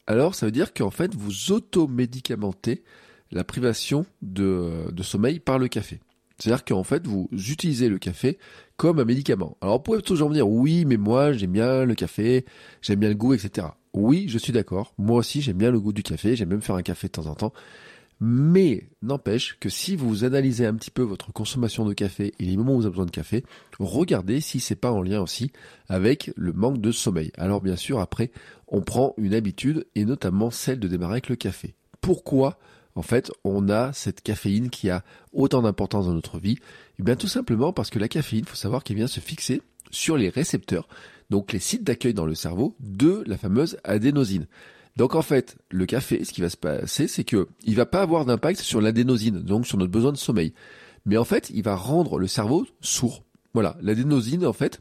alors 0.06 0.34
ça 0.34 0.46
veut 0.46 0.52
dire 0.52 0.72
qu'en 0.72 0.90
fait 0.90 1.14
vous 1.14 1.52
automédicamentez 1.52 2.82
la 3.30 3.44
privation 3.44 4.06
de, 4.22 4.90
de 4.90 5.02
sommeil 5.02 5.40
par 5.40 5.58
le 5.58 5.68
café. 5.68 6.00
C'est-à-dire 6.38 6.64
qu'en 6.64 6.84
fait 6.84 7.06
vous 7.06 7.28
utilisez 7.32 7.88
le 7.88 7.98
café 7.98 8.38
comme 8.76 8.98
un 8.98 9.04
médicament. 9.04 9.56
Alors 9.60 9.76
vous 9.76 9.82
pouvez 9.82 10.02
toujours 10.02 10.28
me 10.28 10.34
dire 10.34 10.48
oui 10.48 10.84
mais 10.84 10.96
moi 10.96 11.32
j'aime 11.32 11.52
bien 11.52 11.84
le 11.84 11.94
café, 11.94 12.44
j'aime 12.80 13.00
bien 13.00 13.10
le 13.10 13.14
goût, 13.14 13.34
etc. 13.34 13.68
Oui 13.94 14.26
je 14.28 14.38
suis 14.38 14.52
d'accord, 14.52 14.94
moi 14.98 15.18
aussi 15.18 15.42
j'aime 15.42 15.58
bien 15.58 15.70
le 15.70 15.80
goût 15.80 15.92
du 15.92 16.02
café, 16.02 16.34
j'aime 16.34 16.48
même 16.48 16.62
faire 16.62 16.76
un 16.76 16.82
café 16.82 17.08
de 17.08 17.12
temps 17.12 17.26
en 17.26 17.34
temps. 17.34 17.52
Mais 18.24 18.88
n'empêche 19.02 19.56
que 19.58 19.68
si 19.68 19.96
vous 19.96 20.22
analysez 20.22 20.64
un 20.64 20.74
petit 20.74 20.92
peu 20.92 21.02
votre 21.02 21.32
consommation 21.32 21.84
de 21.84 21.92
café 21.92 22.32
et 22.38 22.44
les 22.44 22.56
moments 22.56 22.74
où 22.74 22.76
vous 22.76 22.86
avez 22.86 22.92
besoin 22.92 23.06
de 23.06 23.10
café, 23.10 23.42
regardez 23.80 24.40
si 24.40 24.60
c'est 24.60 24.76
pas 24.76 24.92
en 24.92 25.02
lien 25.02 25.20
aussi 25.20 25.50
avec 25.88 26.30
le 26.36 26.52
manque 26.52 26.80
de 26.80 26.92
sommeil. 26.92 27.32
Alors 27.36 27.60
bien 27.60 27.74
sûr, 27.74 27.98
après, 27.98 28.30
on 28.68 28.80
prend 28.80 29.12
une 29.16 29.34
habitude 29.34 29.88
et 29.96 30.04
notamment 30.04 30.52
celle 30.52 30.78
de 30.78 30.86
démarrer 30.86 31.14
avec 31.14 31.30
le 31.30 31.34
café. 31.34 31.74
Pourquoi 32.00 32.60
en 32.94 33.02
fait, 33.02 33.32
on 33.42 33.68
a 33.68 33.92
cette 33.92 34.20
caféine 34.20 34.70
qui 34.70 34.88
a 34.88 35.02
autant 35.32 35.62
d'importance 35.62 36.06
dans 36.06 36.14
notre 36.14 36.38
vie? 36.38 36.58
Eh 37.00 37.02
bien 37.02 37.16
tout 37.16 37.26
simplement 37.26 37.72
parce 37.72 37.90
que 37.90 37.98
la 37.98 38.06
caféine, 38.06 38.44
faut 38.44 38.54
savoir 38.54 38.84
qu'elle 38.84 38.98
vient 38.98 39.08
se 39.08 39.18
fixer 39.18 39.62
sur 39.90 40.16
les 40.16 40.28
récepteurs, 40.28 40.86
donc 41.28 41.52
les 41.52 41.58
sites 41.58 41.82
d'accueil 41.82 42.14
dans 42.14 42.26
le 42.26 42.36
cerveau 42.36 42.76
de 42.78 43.24
la 43.26 43.36
fameuse 43.36 43.78
adénosine. 43.82 44.46
Donc 44.96 45.14
en 45.14 45.22
fait, 45.22 45.56
le 45.70 45.86
café, 45.86 46.24
ce 46.24 46.32
qui 46.32 46.40
va 46.40 46.50
se 46.50 46.56
passer, 46.56 47.08
c'est 47.08 47.24
que 47.24 47.48
il 47.64 47.76
va 47.76 47.86
pas 47.86 48.02
avoir 48.02 48.24
d'impact 48.24 48.60
sur 48.60 48.80
l'adénosine, 48.80 49.40
donc 49.40 49.66
sur 49.66 49.78
notre 49.78 49.90
besoin 49.90 50.12
de 50.12 50.18
sommeil. 50.18 50.52
Mais 51.06 51.16
en 51.16 51.24
fait, 51.24 51.50
il 51.50 51.62
va 51.62 51.74
rendre 51.74 52.18
le 52.18 52.26
cerveau 52.26 52.66
sourd. 52.80 53.24
Voilà, 53.54 53.76
l'adénosine, 53.80 54.46
en 54.46 54.52
fait, 54.52 54.80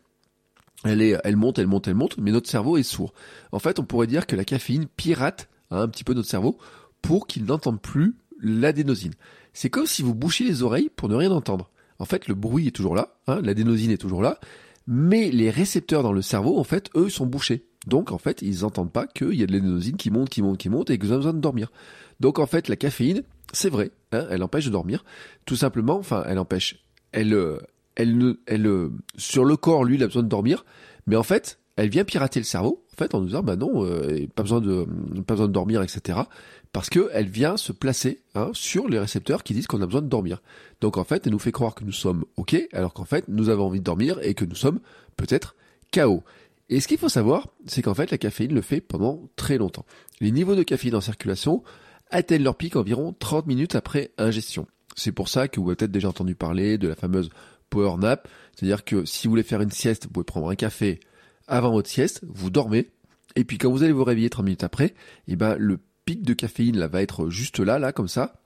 elle 0.84 1.02
est, 1.02 1.18
elle 1.24 1.38
monte, 1.38 1.60
elle 1.60 1.68
monte, 1.68 1.88
elle 1.88 1.96
monte, 1.96 2.18
mais 2.18 2.32
notre 2.32 2.50
cerveau 2.50 2.78
est 2.78 2.84
sourd. 2.84 3.14
En 3.52 3.60
fait, 3.60 3.80
on 3.80 3.84
pourrait 3.84 4.08
dire 4.08 4.28
que 4.28 4.36
la 4.36 4.46
caféine 4.46 4.88
pirate 4.88 5.50
hein, 5.70 5.82
un 5.82 5.88
petit 5.88 6.04
peu 6.04 6.14
notre 6.14 6.30
cerveau 6.30 6.58
pour 7.02 7.28
qu'il 7.28 7.46
n'entende 7.46 7.82
plus 7.82 8.16
l'adénosine. 8.40 9.14
C'est 9.54 9.70
comme 9.70 9.86
si 9.86 10.02
vous 10.02 10.16
bouchiez 10.16 10.46
les 10.46 10.64
oreilles 10.64 10.90
pour 10.96 11.10
ne 11.10 11.16
rien 11.16 11.32
entendre. 11.32 11.70
En 12.00 12.06
fait, 12.06 12.28
le 12.28 12.36
bruit 12.36 12.68
est 12.68 12.72
toujours 12.72 12.96
là, 12.96 13.16
hein, 13.28 13.42
l'adénosine 13.44 13.92
est 13.92 13.98
toujours 13.98 14.22
là, 14.22 14.40
mais 14.88 15.30
les 15.30 15.50
récepteurs 15.50 16.04
dans 16.04 16.14
le 16.14 16.22
cerveau, 16.22 16.58
en 16.58 16.64
fait, 16.64 16.90
eux, 16.96 17.10
sont 17.10 17.28
bouchés. 17.28 17.66
Donc 17.88 18.12
en 18.12 18.18
fait, 18.18 18.42
ils 18.42 18.62
n'entendent 18.62 18.92
pas 18.92 19.08
qu'il 19.08 19.34
y 19.34 19.44
a 19.44 19.48
de 19.48 19.52
l'adénosine 19.52 19.98
qui 19.98 20.12
monte, 20.12 20.30
qui 20.30 20.42
monte, 20.42 20.58
qui 20.58 20.70
monte 20.70 20.90
et 20.90 20.98
que 20.98 21.06
vous 21.06 21.12
avez 21.12 21.20
besoin 21.20 21.34
de 21.34 21.40
dormir. 21.40 21.72
Donc 22.20 22.40
en 22.40 22.46
fait, 22.46 22.68
la 22.68 22.76
caféine, 22.76 23.24
c'est 23.54 23.70
vrai, 23.70 23.92
hein, 24.12 24.28
elle 24.30 24.44
empêche 24.44 24.66
de 24.66 24.70
dormir. 24.72 25.04
Tout 25.46 25.56
simplement, 25.56 25.98
enfin, 25.98 26.24
elle 26.28 26.40
empêche. 26.40 26.84
Elle, 27.12 27.34
euh, 27.34 27.58
elle 27.96 28.18
ne, 28.18 28.34
elle, 28.46 28.68
euh, 28.68 28.92
sur 29.18 29.44
le 29.44 29.58
corps, 29.58 29.84
lui, 29.84 29.96
il 29.96 30.04
a 30.04 30.08
besoin 30.08 30.24
de 30.24 30.28
dormir, 30.28 30.66
mais 31.08 31.16
en 31.16 31.24
fait, 31.24 31.60
elle 31.76 31.90
vient 31.90 32.04
pirater 32.04 32.40
le 32.40 32.46
cerveau, 32.46 32.86
en 32.94 32.98
fait, 32.98 33.16
en 33.16 33.22
nous 33.22 33.28
disant, 33.28 33.42
bah 33.42 33.56
non, 33.56 33.86
euh, 33.86 34.28
pas 34.36 34.44
besoin 34.44 34.62
de, 34.62 34.86
pas 35.26 35.34
besoin 35.34 35.48
de 35.48 35.54
dormir, 35.54 35.82
etc. 35.82 36.20
Parce 36.72 36.90
que 36.90 37.10
elle 37.12 37.28
vient 37.28 37.58
se 37.58 37.72
placer 37.72 38.22
hein, 38.36 38.52
sur 38.54 38.88
les 38.88 39.00
récepteurs 39.00 39.44
qui 39.44 39.54
disent 39.54 39.68
qu'on 39.68 39.82
a 39.82 39.86
besoin 39.86 40.02
de 40.02 40.08
dormir. 40.08 40.42
Donc 40.80 40.98
en 40.98 41.04
fait, 41.04 41.26
elle 41.26 41.34
nous 41.34 41.40
fait 41.40 41.52
croire 41.52 41.76
que 41.76 41.84
nous 41.84 41.92
sommes 41.92 42.24
ok, 42.38 42.56
alors 42.72 42.94
qu'en 42.94 43.04
fait, 43.04 43.28
nous 43.28 43.50
avons 43.50 43.66
envie 43.66 43.80
de 43.80 43.86
dormir 43.86 44.20
et 44.22 44.36
que 44.36 44.46
nous 44.46 44.56
sommes 44.56 44.80
peut-être 45.18 45.56
KO. 45.92 46.24
Et 46.72 46.80
ce 46.80 46.88
qu'il 46.88 46.98
faut 46.98 47.10
savoir, 47.10 47.50
c'est 47.68 47.82
qu'en 47.82 47.94
fait, 47.94 48.12
la 48.12 48.18
caféine 48.18 48.54
le 48.54 48.62
fait 48.62 48.80
pendant 48.80 49.30
très 49.36 49.58
longtemps. 49.58 49.86
Les 50.22 50.32
niveaux 50.32 50.56
de 50.56 50.64
caféine 50.64 50.96
en 50.96 51.02
circulation 51.02 51.64
atteignent 52.10 52.44
leur 52.44 52.56
pic 52.56 52.78
environ 52.78 53.14
30 53.20 53.46
minutes 53.46 53.76
après 53.76 54.12
ingestion. 54.18 54.66
C'est 54.96 55.12
pour 55.12 55.28
ça 55.28 55.50
que 55.50 55.60
vous 55.60 55.68
avez 55.68 55.76
peut-être 55.76 55.92
déjà 55.92 56.08
entendu 56.08 56.34
parler 56.34 56.78
de 56.78 56.88
la 56.88 56.96
fameuse 56.96 57.30
power 57.70 57.98
nap, 57.98 58.28
c'est-à-dire 58.56 58.86
que 58.86 59.04
si 59.04 59.28
vous 59.28 59.32
voulez 59.32 59.44
faire 59.44 59.62
une 59.62 59.72
sieste, 59.72 60.06
vous 60.06 60.12
pouvez 60.12 60.24
prendre 60.24 60.50
un 60.50 60.56
café 60.56 61.02
avant 61.46 61.72
votre 61.72 61.90
sieste, 61.90 62.22
vous 62.24 62.50
dormez, 62.50 62.90
et 63.36 63.44
puis 63.44 63.58
quand 63.58 63.70
vous 63.70 63.84
allez 63.84 63.92
vous 63.92 64.06
réveiller 64.06 64.30
30 64.30 64.46
minutes 64.46 64.64
après, 64.64 64.94
eh 65.28 65.36
ben 65.36 65.56
le 65.58 65.80
pic 66.06 66.24
de 66.24 66.34
caféine 66.34 66.78
là 66.78 66.88
va 66.88 67.02
être 67.02 67.30
juste 67.30 67.60
là, 67.60 67.80
là 67.80 67.92
comme 67.92 68.08
ça, 68.08 68.42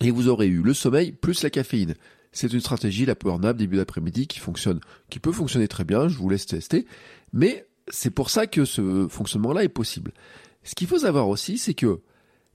et 0.00 0.12
vous 0.12 0.28
aurez 0.28 0.46
eu 0.46 0.62
le 0.62 0.74
sommeil 0.74 1.10
plus 1.12 1.42
la 1.42 1.50
caféine. 1.50 1.94
C'est 2.32 2.52
une 2.52 2.60
stratégie, 2.60 3.06
la 3.06 3.16
power 3.16 3.38
nap 3.38 3.56
début 3.56 3.76
d'après-midi 3.76 4.26
qui 4.26 4.38
fonctionne, 4.38 4.80
qui 5.08 5.18
peut 5.18 5.32
fonctionner 5.32 5.68
très 5.68 5.84
bien, 5.84 6.08
je 6.08 6.16
vous 6.16 6.28
laisse 6.28 6.46
tester, 6.46 6.86
mais 7.32 7.66
c'est 7.88 8.10
pour 8.10 8.30
ça 8.30 8.46
que 8.46 8.64
ce 8.64 9.08
fonctionnement-là 9.08 9.64
est 9.64 9.68
possible. 9.68 10.12
Ce 10.62 10.74
qu'il 10.74 10.86
faut 10.86 10.98
savoir 10.98 11.28
aussi, 11.28 11.58
c'est 11.58 11.74
que 11.74 12.00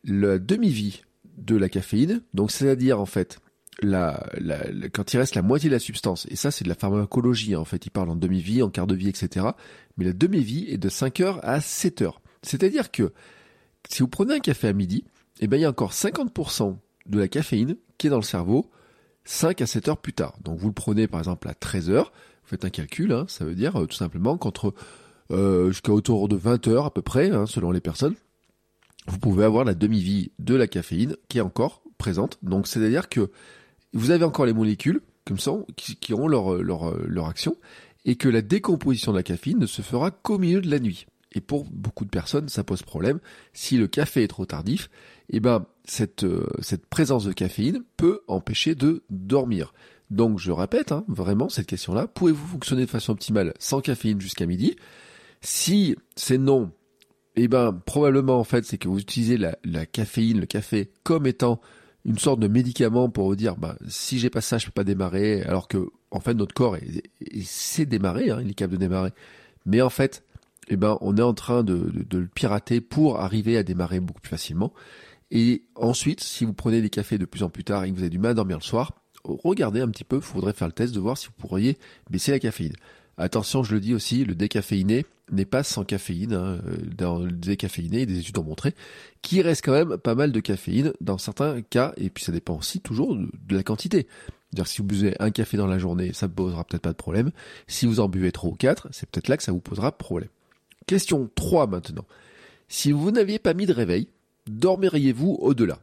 la 0.04 0.38
demi-vie 0.38 1.02
de 1.38 1.56
la 1.56 1.70
caféine, 1.70 2.22
donc 2.34 2.52
c'est-à-dire 2.52 3.00
en 3.00 3.06
fait 3.06 3.40
la, 3.82 4.26
quand 4.94 5.14
il 5.14 5.18
reste 5.18 5.36
la 5.36 5.42
moitié 5.42 5.70
de 5.70 5.76
la 5.76 5.80
substance, 5.80 6.26
et 6.30 6.36
ça 6.36 6.52
c'est 6.52 6.64
de 6.64 6.70
la 6.70 6.76
pharmacologie, 6.76 7.56
hein, 7.56 7.60
en 7.60 7.66
fait 7.66 7.86
il 7.86 7.90
parle 7.90 8.10
en 8.10 8.16
demi-vie, 8.16 8.64
en 8.64 8.70
quart 8.70 8.88
de 8.88 8.96
vie, 8.96 9.10
etc. 9.10 9.48
Mais 9.98 10.06
la 10.06 10.14
demi-vie 10.14 10.68
est 10.70 10.78
de 10.78 10.90
5 10.90 11.20
heures 11.20 11.40
à 11.44 11.60
7 11.60 12.02
heures. 12.02 12.22
C'est-à-dire 12.42 12.92
que 12.92 13.12
si 13.90 14.02
vous 14.02 14.08
prenez 14.08 14.36
un 14.36 14.40
café 14.40 14.68
à 14.68 14.74
midi, 14.74 15.04
eh 15.42 15.48
ben, 15.48 15.58
il 15.58 15.62
y 15.62 15.66
a 15.66 15.70
encore 15.70 15.92
50% 15.92 16.78
de 17.08 17.20
la 17.20 17.28
caféine 17.28 17.76
qui 17.98 18.08
est 18.08 18.10
dans 18.10 18.18
le 18.18 18.24
cerveau 18.24 18.72
5 19.26 19.62
à 19.62 19.66
7 19.66 19.88
heures 19.90 19.98
plus 19.98 20.14
tard. 20.14 20.38
Donc 20.44 20.58
vous 20.60 20.68
le 20.68 20.74
prenez 20.74 21.08
par 21.08 21.20
exemple 21.20 21.48
à 21.50 21.54
13 21.54 21.90
heures, 21.90 22.12
vous 22.44 22.50
faites 22.50 22.66
un 22.66 22.70
calcul, 22.70 23.12
hein, 23.12 23.26
ça 23.28 23.46
veut 23.46 23.56
dire 23.56 23.76
euh, 23.82 23.88
tout 23.88 23.96
simplement 23.96 24.38
qu'entre 24.38 24.74
euh, 25.32 25.68
jusqu'à 25.70 25.92
autour 25.92 26.28
de 26.28 26.36
20 26.36 26.68
heures 26.68 26.86
à 26.86 26.94
peu 26.94 27.02
près, 27.02 27.32
hein, 27.32 27.46
selon 27.46 27.72
les 27.72 27.82
personnes, 27.82 28.16
vous 29.08 29.20
pouvez 29.20 29.44
avoir 29.44 29.66
la 29.66 29.74
demi-vie 29.74 30.32
de 30.40 30.56
la 30.56 30.68
caféine 30.68 31.16
qui 31.28 31.40
est 31.40 31.42
encore 31.42 31.82
présente. 31.98 32.38
Donc 32.44 32.68
c'est-à-dire 32.68 33.10
que 33.10 33.32
vous 33.94 34.12
avez 34.12 34.26
encore 34.26 34.46
les 34.46 34.54
molécules 34.54 35.02
comme 35.26 35.40
ça 35.40 35.54
qui, 35.76 36.14
ont 36.14 36.28
leur, 36.28 36.62
leur, 36.62 36.96
leur 37.08 37.28
action 37.28 37.58
et 38.06 38.16
que 38.16 38.30
la 38.30 38.44
décomposition 38.44 39.12
de 39.12 39.18
la 39.18 39.24
caféine 39.24 39.58
ne 39.58 39.66
se 39.66 39.82
fera 39.82 40.12
qu'au 40.12 40.38
milieu 40.38 40.62
de 40.62 40.70
la 40.70 40.80
nuit. 40.80 41.08
Et 41.32 41.42
pour 41.42 41.66
beaucoup 41.66 42.06
de 42.06 42.10
personnes, 42.10 42.48
ça 42.48 42.64
pose 42.64 42.84
problème. 42.84 43.20
Si 43.52 43.78
le 43.78 43.88
café 43.88 44.24
est 44.24 44.28
trop 44.28 44.46
tardif, 44.46 44.90
eh 45.30 45.40
ben 45.40 45.66
cette, 45.86 46.24
euh, 46.24 46.48
cette 46.62 46.86
présence 46.86 47.26
de 47.26 47.34
caféine 47.34 47.84
peut 47.98 48.22
empêcher 48.28 48.76
de 48.76 49.04
dormir. 49.10 49.74
Donc 50.12 50.40
je 50.40 50.52
répète, 50.52 50.92
hein, 50.92 51.04
vraiment 51.08 51.50
cette 51.50 51.68
question-là, 51.68 52.08
pouvez-vous 52.08 52.48
fonctionner 52.48 52.86
de 52.86 52.90
façon 52.90 53.14
optimale 53.14 53.54
sans 53.60 53.82
caféine 53.82 54.22
jusqu'à 54.22 54.46
midi? 54.46 54.76
Si 55.42 55.96
c'est 56.16 56.38
non, 56.38 56.72
eh 57.36 57.48
ben 57.48 57.74
probablement 57.86 58.40
en 58.40 58.44
fait 58.44 58.66
c'est 58.66 58.78
que 58.78 58.88
vous 58.88 59.00
utilisez 59.00 59.38
la, 59.38 59.58
la, 59.64 59.86
caféine, 59.86 60.40
le 60.40 60.46
café 60.46 60.92
comme 61.04 61.26
étant 61.28 61.60
une 62.06 62.20
sorte 62.20 62.40
de 62.40 62.48
médicament 62.48 63.10
pour 63.10 63.28
vous 63.28 63.36
dire 63.36 63.56
bah 63.56 63.78
si 63.88 64.20
j'ai 64.20 64.30
pas 64.30 64.42
ça 64.42 64.58
je 64.58 64.68
peux 64.68 64.72
pas 64.72 64.84
démarrer 64.84 65.42
alors 65.44 65.68
que 65.68 65.90
en 66.12 66.20
fait 66.20 66.34
notre 66.34 66.54
corps 66.54 66.78
sait 67.44 67.86
démarrer, 67.86 68.30
hein, 68.30 68.40
il 68.42 68.52
est 68.52 68.54
capable 68.54 68.78
de 68.78 68.86
démarrer. 68.86 69.12
Mais 69.66 69.82
en 69.82 69.90
fait, 69.90 70.24
eh 70.68 70.78
ben 70.78 70.98
on 71.02 71.18
est 71.18 71.22
en 71.22 71.34
train 71.34 71.64
de, 71.64 71.76
de, 71.78 72.04
de, 72.04 72.18
le 72.20 72.28
pirater 72.28 72.80
pour 72.82 73.20
arriver 73.20 73.58
à 73.58 73.64
démarrer 73.64 74.00
beaucoup 74.00 74.22
plus 74.22 74.30
facilement. 74.30 74.74
Et 75.38 75.64
ensuite, 75.76 76.24
si 76.24 76.46
vous 76.46 76.54
prenez 76.54 76.82
des 76.82 76.90
cafés 76.90 77.18
de 77.18 77.26
plus 77.26 77.44
en 77.44 77.50
plus 77.50 77.66
tard 77.66 77.84
et 77.84 77.92
que 77.92 77.96
vous 77.96 78.04
avez 78.04 78.10
du 78.10 78.20
mal 78.20 78.32
à 78.32 78.34
dormir 78.36 78.58
le 78.58 78.64
soir, 78.64 78.94
regardez 79.26 79.82
un 79.82 79.90
petit 79.90 80.06
peu, 80.06 80.16
il 80.16 80.22
faudrait 80.22 80.54
faire 80.54 80.70
le 80.70 80.74
test 80.74 80.96
de 80.96 81.00
voir 81.02 81.18
si 81.18 81.28
vous 81.28 81.34
pourriez 81.34 81.78
baisser 82.10 82.32
la 82.32 82.40
caféine. 82.40 82.72
Attention, 83.18 83.62
je 83.62 83.74
le 83.74 83.82
dis 83.82 83.94
aussi, 83.94 84.24
le 84.24 84.34
décaféiné 84.34 85.06
n'est 85.30 85.44
pas 85.44 85.64
sans 85.64 85.84
caféine. 85.84 86.34
Hein. 86.34 86.62
Dans 86.98 87.20
le 87.20 87.34
décaféiné, 87.34 88.06
des 88.06 88.20
études 88.20 88.38
ont 88.38 88.46
montré 88.46 88.76
qu'il 89.22 89.42
reste 89.42 89.66
quand 89.66 89.74
même 89.74 89.98
pas 89.98 90.16
mal 90.16 90.32
de 90.32 90.40
caféine 90.40 90.94
dans 91.02 91.18
certains 91.18 91.62
cas, 91.62 91.92
et 91.98 92.10
puis 92.10 92.24
ça 92.24 92.32
dépend 92.32 92.58
aussi 92.58 92.80
toujours 92.80 93.14
de, 93.18 93.30
la 93.50 93.64
quantité. 93.64 94.08
C'est-à-dire 94.52 94.68
si 94.68 94.78
vous 94.78 94.88
buvez 94.88 95.18
un 95.20 95.32
café 95.32 95.58
dans 95.58 95.68
la 95.68 95.80
journée, 95.80 96.14
ça 96.14 96.28
ne 96.30 96.32
posera 96.32 96.64
peut-être 96.64 96.84
pas 96.84 96.94
de 96.94 96.98
problème. 96.98 97.32
Si 97.68 97.86
vous 97.86 98.00
en 98.00 98.08
buvez 98.08 98.32
trois 98.32 98.52
ou 98.52 98.56
quatre, 98.56 98.88
c'est 98.92 99.10
peut-être 99.10 99.28
là 99.28 99.36
que 99.36 99.44
ça 99.44 99.52
vous 99.52 99.60
posera 99.60 99.92
problème. 99.92 100.30
Question 100.88 101.30
3 101.36 101.68
maintenant. 101.68 102.06
Si 102.70 102.94
vous 102.94 103.12
n'aviez 103.12 103.38
pas 103.38 103.54
mis 103.54 103.66
de 103.66 103.74
réveil, 103.74 104.08
dormiriez-vous 104.48 105.38
au-delà? 105.42 105.80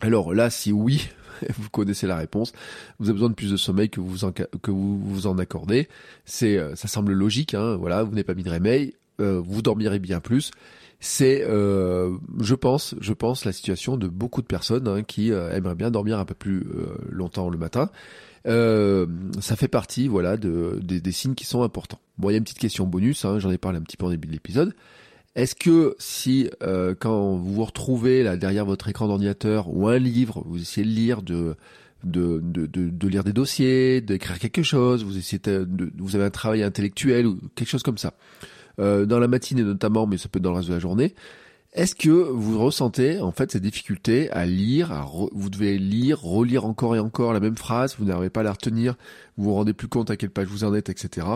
Alors 0.00 0.32
là, 0.32 0.50
si 0.50 0.72
oui, 0.72 1.08
vous 1.58 1.70
connaissez 1.70 2.06
la 2.06 2.16
réponse. 2.16 2.52
Vous 2.98 3.06
avez 3.06 3.14
besoin 3.14 3.30
de 3.30 3.34
plus 3.34 3.50
de 3.50 3.56
sommeil 3.56 3.90
que 3.90 4.00
vous 4.00 4.24
en, 4.24 4.32
que 4.32 4.70
vous, 4.70 4.98
vous 4.98 5.26
en 5.26 5.38
accordez. 5.38 5.88
C'est, 6.24 6.56
euh, 6.56 6.74
ça 6.76 6.88
semble 6.88 7.12
logique. 7.12 7.54
Hein, 7.54 7.76
voilà, 7.76 8.02
vous 8.02 8.10
n'avez 8.10 8.24
pas 8.24 8.34
mis 8.34 8.42
de 8.42 8.50
réveil, 8.50 8.94
euh, 9.20 9.40
vous 9.44 9.62
dormirez 9.62 9.98
bien 9.98 10.20
plus. 10.20 10.50
C'est, 11.00 11.44
euh, 11.48 12.16
je 12.40 12.54
pense, 12.54 12.96
je 13.00 13.12
pense 13.12 13.44
la 13.44 13.52
situation 13.52 13.96
de 13.96 14.08
beaucoup 14.08 14.42
de 14.42 14.48
personnes 14.48 14.88
hein, 14.88 15.02
qui 15.04 15.30
aimeraient 15.30 15.76
bien 15.76 15.92
dormir 15.92 16.18
un 16.18 16.24
peu 16.24 16.34
plus 16.34 16.66
longtemps 17.08 17.50
le 17.50 17.58
matin. 17.58 17.90
ça 18.44 19.56
fait 19.56 19.68
partie, 19.68 20.08
voilà, 20.08 20.36
de, 20.36 20.80
des 20.82 21.12
signes 21.12 21.36
qui 21.36 21.44
sont 21.44 21.62
importants. 21.62 22.00
Bon, 22.18 22.30
il 22.30 22.32
y 22.32 22.34
a 22.34 22.38
une 22.38 22.44
petite 22.44 22.58
question 22.58 22.84
bonus. 22.84 23.24
Hein, 23.24 23.38
j'en 23.38 23.52
ai 23.52 23.58
parlé 23.58 23.78
un 23.78 23.82
petit 23.82 23.96
peu 23.96 24.06
au 24.06 24.10
début 24.10 24.26
de 24.26 24.32
l'épisode. 24.32 24.74
Est-ce 25.38 25.54
que 25.54 25.94
si 26.00 26.50
euh, 26.64 26.96
quand 26.98 27.36
vous 27.36 27.54
vous 27.54 27.64
retrouvez 27.64 28.24
là 28.24 28.36
derrière 28.36 28.64
votre 28.64 28.88
écran 28.88 29.06
d'ordinateur 29.06 29.72
ou 29.72 29.86
un 29.86 29.96
livre, 29.96 30.42
vous 30.44 30.60
essayez 30.60 30.84
de 30.84 30.90
lire 30.90 31.22
de 31.22 31.54
de, 32.02 32.40
de, 32.42 33.08
lire 33.08 33.22
des 33.22 33.32
dossiers, 33.32 34.00
d'écrire 34.00 34.40
quelque 34.40 34.64
chose, 34.64 35.04
vous 35.04 35.16
essayez 35.16 35.38
de, 35.38 35.92
vous 35.96 36.16
avez 36.16 36.24
un 36.24 36.30
travail 36.30 36.64
intellectuel 36.64 37.28
ou 37.28 37.38
quelque 37.54 37.68
chose 37.68 37.84
comme 37.84 37.98
ça, 37.98 38.14
euh, 38.80 39.06
dans 39.06 39.20
la 39.20 39.28
matinée 39.28 39.62
notamment, 39.62 40.08
mais 40.08 40.18
ça 40.18 40.28
peut 40.28 40.38
être 40.38 40.42
dans 40.42 40.50
le 40.50 40.56
reste 40.56 40.70
de 40.70 40.74
la 40.74 40.80
journée. 40.80 41.14
Est-ce 41.72 41.94
que 41.94 42.08
vous 42.08 42.58
ressentez 42.58 43.20
en 43.20 43.30
fait 43.30 43.52
ces 43.52 43.60
difficultés 43.60 44.30
à 44.32 44.44
lire, 44.44 44.90
à 44.90 45.06
vous 45.32 45.50
devez 45.50 45.78
lire, 45.78 46.20
relire 46.20 46.64
encore 46.64 46.96
et 46.96 47.00
encore 47.00 47.32
la 47.32 47.40
même 47.40 47.56
phrase, 47.56 47.94
vous 47.96 48.06
n'arrivez 48.06 48.30
pas 48.30 48.40
à 48.40 48.44
la 48.44 48.52
retenir, 48.52 48.96
vous 49.36 49.44
vous 49.44 49.54
rendez 49.54 49.72
plus 49.72 49.88
compte 49.88 50.10
à 50.10 50.16
quelle 50.16 50.30
page 50.30 50.48
vous 50.48 50.64
en 50.64 50.74
êtes, 50.74 50.88
etc. 50.88 51.26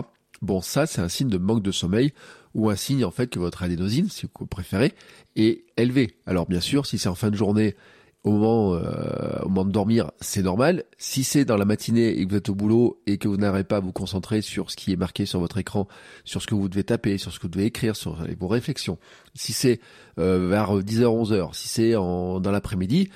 Bon, 0.43 0.59
ça 0.59 0.85
c'est 0.85 0.99
un 0.99 1.07
signe 1.07 1.29
de 1.29 1.37
manque 1.37 1.63
de 1.63 1.71
sommeil 1.71 2.11
ou 2.53 2.69
un 2.69 2.75
signe 2.75 3.05
en 3.05 3.11
fait 3.11 3.27
que 3.27 3.39
votre 3.39 3.63
adénosine, 3.63 4.09
si 4.09 4.25
vous 4.25 4.45
préférez, 4.45 4.93
est 5.37 5.63
élevé. 5.77 6.17
Alors 6.25 6.47
bien 6.47 6.59
sûr, 6.59 6.85
si 6.85 6.97
c'est 6.97 7.07
en 7.07 7.15
fin 7.15 7.31
de 7.31 7.37
journée, 7.37 7.77
au 8.25 8.31
moment, 8.31 8.73
euh, 8.73 9.39
au 9.43 9.47
moment 9.47 9.63
de 9.63 9.71
dormir, 9.71 10.11
c'est 10.19 10.41
normal. 10.41 10.83
Si 10.97 11.23
c'est 11.23 11.45
dans 11.45 11.55
la 11.55 11.63
matinée 11.63 12.09
et 12.19 12.25
que 12.25 12.31
vous 12.31 12.35
êtes 12.35 12.49
au 12.49 12.55
boulot 12.55 13.01
et 13.07 13.17
que 13.17 13.29
vous 13.29 13.37
n'arrivez 13.37 13.63
pas 13.63 13.77
à 13.77 13.79
vous 13.79 13.93
concentrer 13.93 14.41
sur 14.41 14.69
ce 14.69 14.75
qui 14.75 14.91
est 14.91 14.97
marqué 14.97 15.25
sur 15.25 15.39
votre 15.39 15.57
écran, 15.59 15.87
sur 16.25 16.41
ce 16.41 16.47
que 16.47 16.55
vous 16.55 16.67
devez 16.67 16.83
taper, 16.83 17.17
sur 17.17 17.31
ce 17.31 17.39
que 17.39 17.43
vous 17.43 17.53
devez 17.53 17.65
écrire, 17.65 17.95
sur 17.95 18.17
vos 18.37 18.47
réflexions, 18.49 18.97
si 19.35 19.53
c'est 19.53 19.79
euh, 20.19 20.49
vers 20.49 20.75
10h, 20.77 21.03
11h, 21.03 21.53
si 21.53 21.69
c'est 21.69 21.93
dans 21.93 22.41
l'après-midi, 22.43 23.09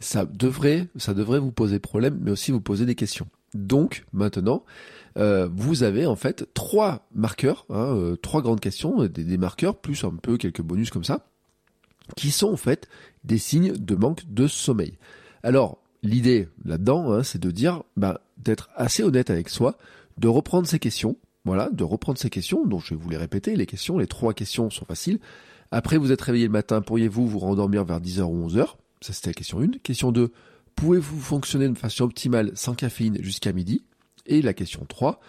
ça 0.00 0.24
devrait, 0.24 0.88
ça 0.96 1.14
devrait 1.14 1.38
vous 1.38 1.52
poser 1.52 1.78
problème, 1.78 2.18
mais 2.20 2.32
aussi 2.32 2.50
vous 2.50 2.60
poser 2.60 2.86
des 2.86 2.96
questions. 2.96 3.28
Donc 3.54 4.04
maintenant, 4.12 4.64
euh, 5.18 5.48
vous 5.52 5.82
avez 5.82 6.06
en 6.06 6.16
fait 6.16 6.48
trois 6.54 7.06
marqueurs, 7.14 7.66
hein, 7.68 7.94
euh, 7.94 8.16
trois 8.16 8.42
grandes 8.42 8.60
questions, 8.60 9.06
des, 9.06 9.38
marqueurs 9.38 9.76
plus 9.76 10.04
un 10.04 10.16
peu 10.16 10.36
quelques 10.36 10.62
bonus 10.62 10.90
comme 10.90 11.04
ça, 11.04 11.26
qui 12.16 12.30
sont 12.30 12.52
en 12.52 12.56
fait 12.56 12.88
des 13.24 13.38
signes 13.38 13.72
de 13.72 13.94
manque 13.94 14.22
de 14.32 14.46
sommeil. 14.46 14.98
Alors 15.42 15.78
l'idée 16.02 16.48
là-dedans, 16.64 17.12
hein, 17.12 17.22
c'est 17.22 17.40
de 17.40 17.50
dire, 17.50 17.82
bah, 17.96 18.22
d'être 18.38 18.70
assez 18.74 19.02
honnête 19.02 19.30
avec 19.30 19.48
soi, 19.48 19.76
de 20.18 20.28
reprendre 20.28 20.66
ces 20.66 20.78
questions, 20.78 21.16
voilà, 21.44 21.68
de 21.70 21.84
reprendre 21.84 22.18
ces 22.18 22.30
questions. 22.30 22.64
Donc 22.66 22.82
je 22.84 22.94
vais 22.94 23.00
vous 23.00 23.10
les 23.10 23.16
répéter, 23.16 23.54
les 23.54 23.66
questions, 23.66 23.98
les 23.98 24.06
trois 24.06 24.32
questions 24.32 24.70
sont 24.70 24.84
faciles. 24.84 25.18
Après, 25.70 25.96
vous 25.96 26.12
êtes 26.12 26.20
réveillé 26.20 26.46
le 26.46 26.52
matin, 26.52 26.82
pourriez-vous 26.82 27.26
vous 27.26 27.38
rendormir 27.38 27.84
vers 27.84 28.00
10h 28.00 28.22
ou 28.22 28.48
11h 28.48 28.76
Ça, 29.00 29.12
c'était 29.12 29.30
la 29.30 29.34
question 29.34 29.60
1. 29.60 29.78
Question 29.82 30.12
2, 30.12 30.30
pouvez-vous 30.74 31.20
fonctionner 31.20 31.68
de 31.68 31.78
façon 31.78 32.04
optimale 32.04 32.52
sans 32.54 32.74
caféine 32.74 33.18
jusqu'à 33.20 33.52
midi? 33.52 33.82
Et 34.26 34.42
la 34.42 34.54
question 34.54 34.84
3, 34.86 35.20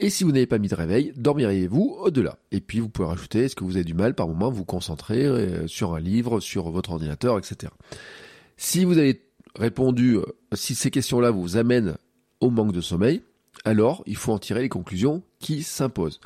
et 0.00 0.10
si 0.10 0.22
vous 0.22 0.30
n'avez 0.30 0.46
pas 0.46 0.58
mis 0.58 0.68
de 0.68 0.74
réveil, 0.76 1.12
dormiriez-vous 1.16 1.96
au-delà? 2.00 2.38
Et 2.52 2.60
puis 2.60 2.78
vous 2.78 2.88
pouvez 2.88 3.08
rajouter, 3.08 3.44
est-ce 3.44 3.56
que 3.56 3.64
vous 3.64 3.74
avez 3.74 3.84
du 3.84 3.94
mal 3.94 4.14
par 4.14 4.28
moment 4.28 4.46
à 4.46 4.50
vous 4.50 4.64
concentrer 4.64 5.24
euh, 5.24 5.66
sur 5.66 5.94
un 5.94 6.00
livre, 6.00 6.38
sur 6.38 6.70
votre 6.70 6.92
ordinateur, 6.92 7.36
etc. 7.36 7.72
Si 8.56 8.84
vous 8.84 8.98
avez 8.98 9.22
répondu, 9.56 10.16
euh, 10.16 10.24
si 10.52 10.76
ces 10.76 10.92
questions-là 10.92 11.32
vous 11.32 11.56
amènent 11.56 11.96
au 12.40 12.50
manque 12.50 12.72
de 12.72 12.80
sommeil, 12.80 13.22
alors 13.64 14.04
il 14.06 14.14
faut 14.14 14.32
en 14.32 14.38
tirer 14.38 14.62
les 14.62 14.68
conclusions 14.68 15.22
qui 15.40 15.64
s'imposent. 15.64 16.20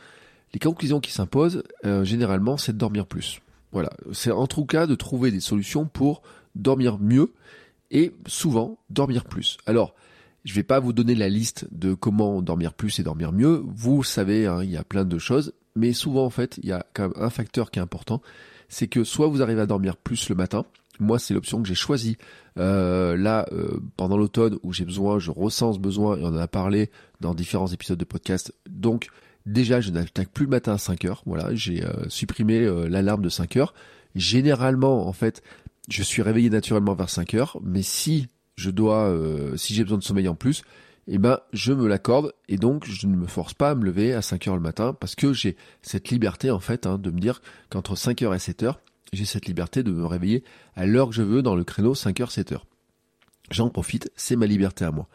Les 0.52 0.60
conclusions 0.60 1.00
qui 1.00 1.10
s'imposent, 1.10 1.62
euh, 1.86 2.04
généralement, 2.04 2.58
c'est 2.58 2.72
de 2.72 2.78
dormir 2.78 3.06
plus. 3.06 3.40
Voilà, 3.72 3.90
c'est 4.12 4.30
en 4.30 4.46
tout 4.46 4.66
cas 4.66 4.86
de 4.86 4.94
trouver 4.94 5.30
des 5.30 5.40
solutions 5.40 5.86
pour 5.86 6.20
dormir 6.54 6.98
mieux 6.98 7.32
et 7.92 8.12
souvent 8.26 8.78
dormir 8.90 9.24
plus. 9.24 9.58
Alors, 9.66 9.94
je 10.44 10.54
vais 10.54 10.64
pas 10.64 10.80
vous 10.80 10.92
donner 10.92 11.14
la 11.14 11.28
liste 11.28 11.68
de 11.70 11.94
comment 11.94 12.42
dormir 12.42 12.74
plus 12.74 12.98
et 12.98 13.04
dormir 13.04 13.32
mieux. 13.32 13.62
Vous 13.64 14.02
savez, 14.02 14.46
hein, 14.46 14.62
il 14.64 14.70
y 14.70 14.76
a 14.76 14.82
plein 14.82 15.04
de 15.04 15.18
choses, 15.18 15.52
mais 15.76 15.92
souvent 15.92 16.24
en 16.24 16.30
fait, 16.30 16.58
il 16.62 16.68
y 16.68 16.72
a 16.72 16.84
quand 16.94 17.04
même 17.04 17.12
un 17.16 17.30
facteur 17.30 17.70
qui 17.70 17.78
est 17.78 17.82
important, 17.82 18.20
c'est 18.68 18.88
que 18.88 19.04
soit 19.04 19.28
vous 19.28 19.42
arrivez 19.42 19.60
à 19.60 19.66
dormir 19.66 19.96
plus 19.96 20.28
le 20.28 20.34
matin. 20.34 20.64
Moi, 20.98 21.18
c'est 21.18 21.34
l'option 21.34 21.62
que 21.62 21.68
j'ai 21.68 21.74
choisie. 21.74 22.16
Euh, 22.58 23.16
là, 23.16 23.46
euh, 23.52 23.80
pendant 23.96 24.16
l'automne, 24.16 24.58
où 24.62 24.72
j'ai 24.72 24.84
besoin, 24.84 25.18
je 25.18 25.30
ressens 25.30 25.74
ce 25.74 25.78
besoin, 25.78 26.16
et 26.16 26.22
on 26.22 26.28
en 26.28 26.36
a 26.36 26.48
parlé 26.48 26.90
dans 27.20 27.34
différents 27.34 27.68
épisodes 27.68 27.98
de 27.98 28.04
podcast. 28.04 28.54
Donc, 28.68 29.08
déjà, 29.46 29.80
je 29.80 29.90
n'attaque 29.90 30.28
plus 30.28 30.44
le 30.44 30.50
matin 30.50 30.74
à 30.74 30.78
5 30.78 31.04
heures. 31.06 31.22
Voilà, 31.26 31.54
j'ai 31.54 31.84
euh, 31.84 32.08
supprimé 32.08 32.68
l'alarme 32.88 33.22
de 33.22 33.28
5 33.28 33.56
heures. 33.56 33.74
Généralement, 34.14 35.08
en 35.08 35.12
fait, 35.12 35.42
je 35.88 36.02
suis 36.02 36.22
réveillé 36.22 36.50
naturellement 36.50 36.94
vers 36.94 37.10
5 37.10 37.34
heures, 37.34 37.58
mais 37.62 37.82
si 37.82 38.28
je 38.56 38.70
dois, 38.70 39.08
euh, 39.08 39.56
si 39.56 39.74
j'ai 39.74 39.82
besoin 39.82 39.98
de 39.98 40.04
sommeil 40.04 40.28
en 40.28 40.34
plus, 40.34 40.62
eh 41.08 41.18
ben, 41.18 41.40
je 41.52 41.72
me 41.72 41.88
l'accorde 41.88 42.32
et 42.48 42.56
donc 42.56 42.86
je 42.86 43.06
ne 43.06 43.16
me 43.16 43.26
force 43.26 43.54
pas 43.54 43.70
à 43.70 43.74
me 43.74 43.84
lever 43.84 44.14
à 44.14 44.22
5 44.22 44.46
heures 44.46 44.54
le 44.54 44.62
matin 44.62 44.94
parce 44.98 45.14
que 45.14 45.32
j'ai 45.32 45.56
cette 45.82 46.10
liberté, 46.10 46.50
en 46.50 46.60
fait, 46.60 46.86
hein, 46.86 46.98
de 46.98 47.10
me 47.10 47.18
dire 47.18 47.42
qu'entre 47.70 47.96
5 47.96 48.22
heures 48.22 48.34
et 48.34 48.38
7 48.38 48.62
heures, 48.62 48.80
j'ai 49.12 49.24
cette 49.24 49.46
liberté 49.46 49.82
de 49.82 49.90
me 49.90 50.06
réveiller 50.06 50.44
à 50.74 50.86
l'heure 50.86 51.08
que 51.08 51.14
je 51.14 51.22
veux 51.22 51.42
dans 51.42 51.56
le 51.56 51.64
créneau 51.64 51.94
5 51.94 52.20
heures, 52.20 52.30
7 52.30 52.52
heures. 52.52 52.66
J'en 53.50 53.68
profite, 53.68 54.10
c'est 54.16 54.36
ma 54.36 54.46
liberté 54.46 54.84
à 54.84 54.92
moi. 54.92 55.08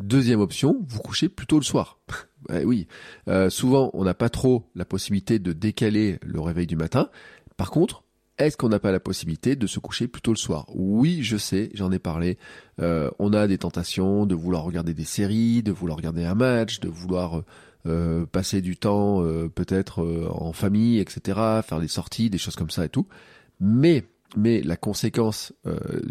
Deuxième 0.00 0.40
option, 0.40 0.84
vous 0.86 1.00
couchez 1.00 1.28
plutôt 1.28 1.58
le 1.58 1.64
soir. 1.64 1.98
oui, 2.64 2.86
euh, 3.28 3.50
souvent 3.50 3.90
on 3.94 4.04
n'a 4.04 4.14
pas 4.14 4.28
trop 4.28 4.68
la 4.74 4.84
possibilité 4.84 5.38
de 5.38 5.52
décaler 5.52 6.18
le 6.22 6.40
réveil 6.40 6.66
du 6.66 6.76
matin. 6.76 7.10
Par 7.56 7.70
contre, 7.70 8.04
est-ce 8.38 8.56
qu'on 8.56 8.68
n'a 8.68 8.78
pas 8.78 8.92
la 8.92 9.00
possibilité 9.00 9.56
de 9.56 9.66
se 9.66 9.80
coucher 9.80 10.08
plutôt 10.08 10.32
le 10.32 10.38
soir? 10.38 10.66
Oui, 10.74 11.22
je 11.22 11.36
sais, 11.36 11.70
j'en 11.74 11.90
ai 11.90 11.98
parlé. 11.98 12.38
Euh, 12.80 13.10
on 13.18 13.32
a 13.32 13.46
des 13.46 13.58
tentations 13.58 14.26
de 14.26 14.34
vouloir 14.34 14.62
regarder 14.62 14.94
des 14.94 15.04
séries, 15.04 15.62
de 15.62 15.72
vouloir 15.72 15.96
regarder 15.96 16.24
un 16.24 16.34
match, 16.34 16.80
de 16.80 16.88
vouloir 16.88 17.42
euh, 17.86 18.26
passer 18.26 18.60
du 18.60 18.76
temps 18.76 19.22
euh, 19.22 19.48
peut-être 19.48 20.04
en 20.30 20.52
famille, 20.52 20.98
etc., 21.00 21.38
faire 21.66 21.80
des 21.80 21.88
sorties, 21.88 22.30
des 22.30 22.38
choses 22.38 22.56
comme 22.56 22.70
ça 22.70 22.84
et 22.84 22.88
tout. 22.88 23.06
Mais 23.60 24.04
mais 24.36 24.60
la 24.60 24.76
conséquence, 24.76 25.54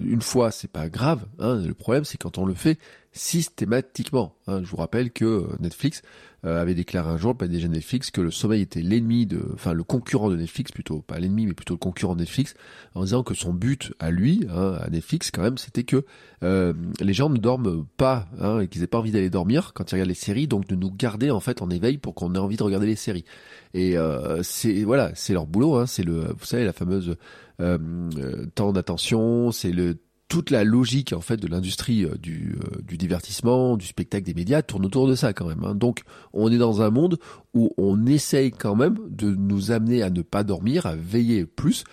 une 0.04 0.24
fois, 0.24 0.50
c'est 0.50 0.72
pas 0.72 0.90
grave. 0.90 1.28
Hein, 1.38 1.62
le 1.64 1.76
problème, 1.76 2.04
c'est 2.04 2.18
quand 2.18 2.40
on 2.40 2.48
le 2.48 2.56
fait 2.56 2.80
systématiquement. 3.18 4.36
Hein. 4.48 4.62
Je 4.64 4.70
vous 4.70 4.78
rappelle 4.78 5.12
que 5.12 5.48
Netflix 5.60 6.02
euh, 6.46 6.62
avait 6.62 6.76
déclaré 6.76 7.10
un 7.10 7.18
jour, 7.18 7.36
pas 7.36 7.48
déjà 7.48 7.68
Netflix, 7.68 8.12
que 8.12 8.22
le 8.22 8.32
sommeil 8.32 8.62
était 8.62 8.82
l'ennemi 8.82 9.26
de, 9.26 9.42
enfin 9.54 9.74
le 9.74 9.84
concurrent 9.84 10.30
de 10.30 10.36
Netflix 10.36 10.72
plutôt, 10.72 11.02
pas 11.02 11.20
l'ennemi 11.20 11.48
mais 11.48 11.54
plutôt 11.54 11.74
le 11.74 11.80
concurrent 11.80 12.16
de 12.16 12.22
Netflix, 12.22 12.54
en 12.94 13.04
disant 13.04 13.24
que 13.24 13.34
son 13.34 13.54
but 13.54 13.92
à 14.00 14.12
lui, 14.12 14.46
hein, 14.50 14.78
à 14.80 14.90
Netflix 14.90 15.32
quand 15.32 15.42
même, 15.42 15.58
c'était 15.58 15.84
que 15.84 16.06
euh, 16.44 16.74
les 17.02 17.14
gens 17.14 17.30
ne 17.30 17.38
dorment 17.38 17.86
pas 17.98 18.28
hein, 18.40 18.60
et 18.60 18.68
qu'ils 18.68 18.84
aient 18.84 18.88
pas 18.88 19.00
envie 19.00 19.12
d'aller 19.12 19.32
dormir 19.32 19.74
quand 19.74 19.92
ils 19.92 19.96
regardent 19.96 20.10
les 20.10 20.16
séries, 20.16 20.48
donc 20.48 20.68
de 20.68 20.76
nous 20.76 20.92
garder 20.92 21.32
en 21.32 21.40
fait 21.40 21.62
en 21.62 21.70
éveil 21.70 21.98
pour 21.98 22.14
qu'on 22.14 22.36
ait 22.36 22.40
envie 22.40 22.58
de 22.58 22.64
regarder 22.64 22.88
les 22.88 22.96
séries. 22.96 23.26
Et 23.74 23.98
euh, 23.98 24.42
c'est 24.44 24.84
voilà, 24.84 25.12
c'est 25.16 25.34
leur 25.34 25.48
boulot, 25.48 25.76
hein, 25.76 25.88
c'est 25.88 26.04
le, 26.04 26.34
vous 26.38 26.46
savez 26.46 26.66
la 26.66 26.74
fameuse 26.74 27.18
euh, 27.60 28.46
temps 28.54 28.74
d'attention, 28.74 29.52
c'est 29.52 29.72
le 29.72 29.98
toute 30.28 30.52
la 30.52 30.64
logique 30.64 31.14
en 31.14 31.22
fait 31.22 31.38
de 31.38 31.48
l'industrie 31.48 32.06
euh, 32.06 32.16
du, 32.22 32.58
euh, 32.62 32.82
du, 32.82 32.98
divertissement, 32.98 33.78
du 33.78 33.86
spectacle, 33.86 34.26
des 34.26 34.34
médias 34.34 34.62
tourne 34.62 34.86
autour 34.86 35.08
de 35.08 35.16
ça 35.16 35.34
quand 35.34 35.48
même. 35.48 35.64
Hein. 35.64 35.76
Donc 35.76 36.02
on 36.34 36.52
est 36.52 36.58
dans 36.58 36.82
un 36.82 36.90
monde 36.90 37.18
où 37.54 37.72
on 37.78 38.06
essaye 38.06 38.52
quand 38.52 38.76
même 38.76 38.98
de 39.10 39.34
nous 39.34 39.72
amener 39.72 40.02
à 40.02 40.10
ne 40.10 40.22
pas 40.22 40.44
dormir, 40.44 40.86
à 40.86 40.96
veiller 40.96 41.46
plus. 41.46 41.84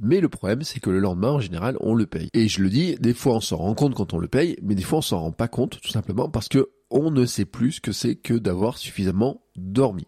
Mais 0.00 0.20
le 0.20 0.28
problème, 0.28 0.62
c'est 0.62 0.80
que 0.80 0.88
le 0.88 1.00
lendemain, 1.00 1.32
en 1.32 1.40
général, 1.40 1.76
on 1.80 1.94
le 1.94 2.06
paye. 2.06 2.28
Et 2.32 2.48
je 2.48 2.62
le 2.62 2.70
dis, 2.70 2.94
des 3.00 3.12
fois 3.12 3.34
on 3.34 3.40
s'en 3.40 3.56
rend 3.56 3.74
compte 3.74 3.94
quand 3.94 4.14
on 4.14 4.18
le 4.18 4.28
paye, 4.28 4.56
mais 4.62 4.74
des 4.74 4.82
fois 4.82 4.98
on 4.98 5.02
s'en 5.02 5.20
rend 5.20 5.32
pas 5.32 5.48
compte, 5.48 5.80
tout 5.80 5.90
simplement 5.90 6.28
parce 6.28 6.48
que 6.48 6.70
on 6.90 7.10
ne 7.10 7.24
sait 7.24 7.44
plus 7.44 7.72
ce 7.72 7.80
que 7.80 7.92
c'est 7.92 8.16
que 8.16 8.34
d'avoir 8.34 8.78
suffisamment 8.78 9.42
dormi. 9.56 10.06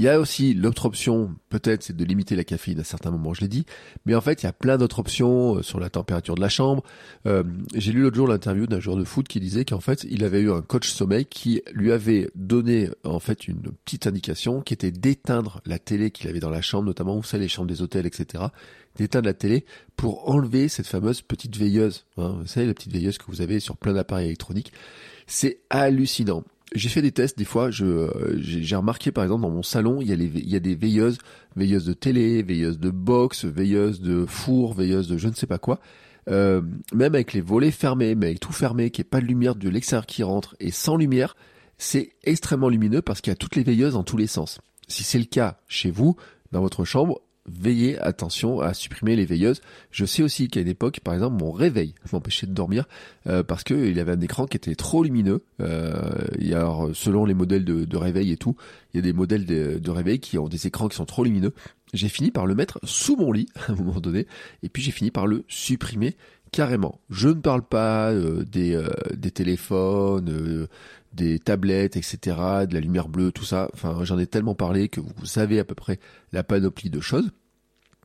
Il 0.00 0.04
y 0.04 0.08
a 0.08 0.18
aussi 0.18 0.54
l'autre 0.54 0.86
option, 0.86 1.36
peut-être, 1.50 1.82
c'est 1.82 1.94
de 1.94 2.04
limiter 2.06 2.34
la 2.34 2.42
caféine 2.42 2.80
à 2.80 2.84
certains 2.84 3.10
moments, 3.10 3.34
je 3.34 3.42
l'ai 3.42 3.48
dit. 3.48 3.66
Mais 4.06 4.14
en 4.14 4.22
fait, 4.22 4.42
il 4.42 4.46
y 4.46 4.48
a 4.48 4.52
plein 4.54 4.78
d'autres 4.78 5.00
options 5.00 5.56
euh, 5.56 5.62
sur 5.62 5.78
la 5.78 5.90
température 5.90 6.36
de 6.36 6.40
la 6.40 6.48
chambre. 6.48 6.82
Euh, 7.26 7.42
j'ai 7.74 7.92
lu 7.92 8.00
l'autre 8.00 8.16
jour 8.16 8.26
l'interview 8.26 8.66
d'un 8.66 8.80
joueur 8.80 8.96
de 8.96 9.04
foot 9.04 9.28
qui 9.28 9.40
disait 9.40 9.66
qu'en 9.66 9.80
fait, 9.80 10.06
il 10.08 10.24
avait 10.24 10.40
eu 10.40 10.50
un 10.50 10.62
coach 10.62 10.90
sommeil 10.90 11.26
qui 11.26 11.60
lui 11.74 11.92
avait 11.92 12.30
donné 12.34 12.88
en 13.04 13.20
fait 13.20 13.46
une 13.46 13.60
petite 13.84 14.06
indication 14.06 14.62
qui 14.62 14.72
était 14.72 14.90
d'éteindre 14.90 15.60
la 15.66 15.78
télé 15.78 16.10
qu'il 16.10 16.30
avait 16.30 16.40
dans 16.40 16.48
la 16.48 16.62
chambre, 16.62 16.86
notamment 16.86 17.16
vous 17.16 17.22
savez 17.22 17.42
les 17.42 17.48
chambres 17.48 17.68
des 17.68 17.82
hôtels, 17.82 18.06
etc. 18.06 18.44
D'éteindre 18.96 19.26
la 19.26 19.34
télé 19.34 19.66
pour 19.96 20.30
enlever 20.30 20.68
cette 20.68 20.86
fameuse 20.86 21.20
petite 21.20 21.58
veilleuse. 21.58 22.06
Hein, 22.16 22.38
vous 22.40 22.46
savez 22.46 22.66
la 22.66 22.72
petite 22.72 22.92
veilleuse 22.94 23.18
que 23.18 23.26
vous 23.26 23.42
avez 23.42 23.60
sur 23.60 23.76
plein 23.76 23.92
d'appareils 23.92 24.28
électroniques. 24.28 24.72
C'est 25.26 25.60
hallucinant 25.68 26.42
j'ai 26.74 26.88
fait 26.88 27.02
des 27.02 27.12
tests 27.12 27.36
des 27.38 27.44
fois. 27.44 27.70
Je 27.70 28.08
j'ai 28.38 28.76
remarqué 28.76 29.12
par 29.12 29.24
exemple 29.24 29.42
dans 29.42 29.50
mon 29.50 29.62
salon, 29.62 30.00
il 30.00 30.08
y 30.08 30.12
a 30.12 30.16
les 30.16 30.30
il 30.34 30.48
y 30.48 30.56
a 30.56 30.60
des 30.60 30.74
veilleuses, 30.74 31.18
veilleuses 31.56 31.84
de 31.84 31.92
télé, 31.92 32.42
veilleuses 32.42 32.78
de 32.78 32.90
box, 32.90 33.44
veilleuses 33.44 34.00
de 34.00 34.24
four, 34.26 34.74
veilleuses 34.74 35.08
de 35.08 35.18
je 35.18 35.28
ne 35.28 35.34
sais 35.34 35.46
pas 35.46 35.58
quoi. 35.58 35.80
Euh, 36.28 36.62
même 36.92 37.14
avec 37.14 37.32
les 37.32 37.40
volets 37.40 37.70
fermés, 37.70 38.14
mais 38.14 38.26
avec 38.26 38.40
tout 38.40 38.52
fermé, 38.52 38.90
qu'il 38.90 39.02
n'y 39.02 39.06
ait 39.06 39.10
pas 39.10 39.20
de 39.20 39.26
lumière 39.26 39.54
de 39.56 39.68
l'extérieur 39.68 40.06
qui 40.06 40.22
rentre 40.22 40.54
et 40.60 40.70
sans 40.70 40.96
lumière, 40.96 41.34
c'est 41.78 42.12
extrêmement 42.24 42.68
lumineux 42.68 43.02
parce 43.02 43.20
qu'il 43.20 43.30
y 43.30 43.32
a 43.32 43.36
toutes 43.36 43.56
les 43.56 43.62
veilleuses 43.62 43.94
dans 43.94 44.04
tous 44.04 44.16
les 44.16 44.26
sens. 44.26 44.60
Si 44.86 45.02
c'est 45.02 45.18
le 45.18 45.24
cas 45.24 45.60
chez 45.66 45.90
vous, 45.90 46.16
dans 46.52 46.60
votre 46.60 46.84
chambre, 46.84 47.20
veillez 47.46 47.98
attention 47.98 48.60
à 48.60 48.74
supprimer 48.74 49.16
les 49.16 49.24
veilleuses. 49.24 49.60
Je 49.90 50.04
sais 50.04 50.22
aussi 50.22 50.48
qu'à 50.48 50.60
une 50.60 50.68
époque, 50.68 51.00
par 51.00 51.14
exemple, 51.14 51.42
mon 51.42 51.50
réveil 51.50 51.94
m'empêchait 52.12 52.46
de 52.46 52.52
dormir 52.52 52.86
euh, 53.26 53.42
parce 53.42 53.64
que 53.64 53.74
il 53.74 53.96
y 53.96 54.00
avait 54.00 54.12
un 54.12 54.20
écran 54.20 54.46
qui 54.46 54.56
était 54.56 54.74
trop 54.74 55.02
lumineux. 55.02 55.42
Euh, 55.60 55.92
alors, 56.52 56.90
selon 56.94 57.24
les 57.24 57.34
modèles 57.34 57.64
de, 57.64 57.96
réveil 57.96 58.32
et 58.32 58.36
tout, 58.36 58.56
il 58.92 58.98
y 58.98 59.00
a 59.00 59.02
des 59.02 59.12
modèles 59.12 59.44
de, 59.44 59.90
réveil 59.90 60.20
qui 60.20 60.38
ont 60.38 60.48
des 60.48 60.66
écrans 60.66 60.88
qui 60.88 60.96
sont 60.96 61.06
trop 61.06 61.24
lumineux. 61.24 61.52
J'ai 61.92 62.08
fini 62.08 62.30
par 62.30 62.46
le 62.46 62.54
mettre 62.54 62.78
sous 62.84 63.16
mon 63.16 63.32
lit 63.32 63.48
à 63.66 63.72
un 63.72 63.74
moment 63.74 64.00
donné, 64.00 64.26
et 64.62 64.68
puis 64.68 64.82
j'ai 64.82 64.92
fini 64.92 65.10
par 65.10 65.26
le 65.26 65.44
supprimer 65.48 66.16
carrément. 66.52 67.00
Je 67.10 67.28
ne 67.28 67.34
parle 67.34 67.62
pas 67.62 68.10
euh, 68.12 68.44
euh, 68.56 68.88
des 69.14 69.30
téléphones, 69.30 70.68
des 71.12 71.38
tablettes, 71.38 71.96
etc., 71.96 72.18
de 72.68 72.74
la 72.74 72.80
lumière 72.80 73.08
bleue, 73.08 73.32
tout 73.32 73.44
ça. 73.44 73.68
Enfin, 73.74 74.04
j'en 74.04 74.18
ai 74.18 74.26
tellement 74.26 74.54
parlé 74.54 74.88
que 74.88 75.00
vous 75.00 75.26
savez 75.26 75.58
à 75.58 75.64
peu 75.64 75.74
près 75.74 75.98
la 76.32 76.42
panoplie 76.44 76.90
de 76.90 77.00
choses. 77.00 77.30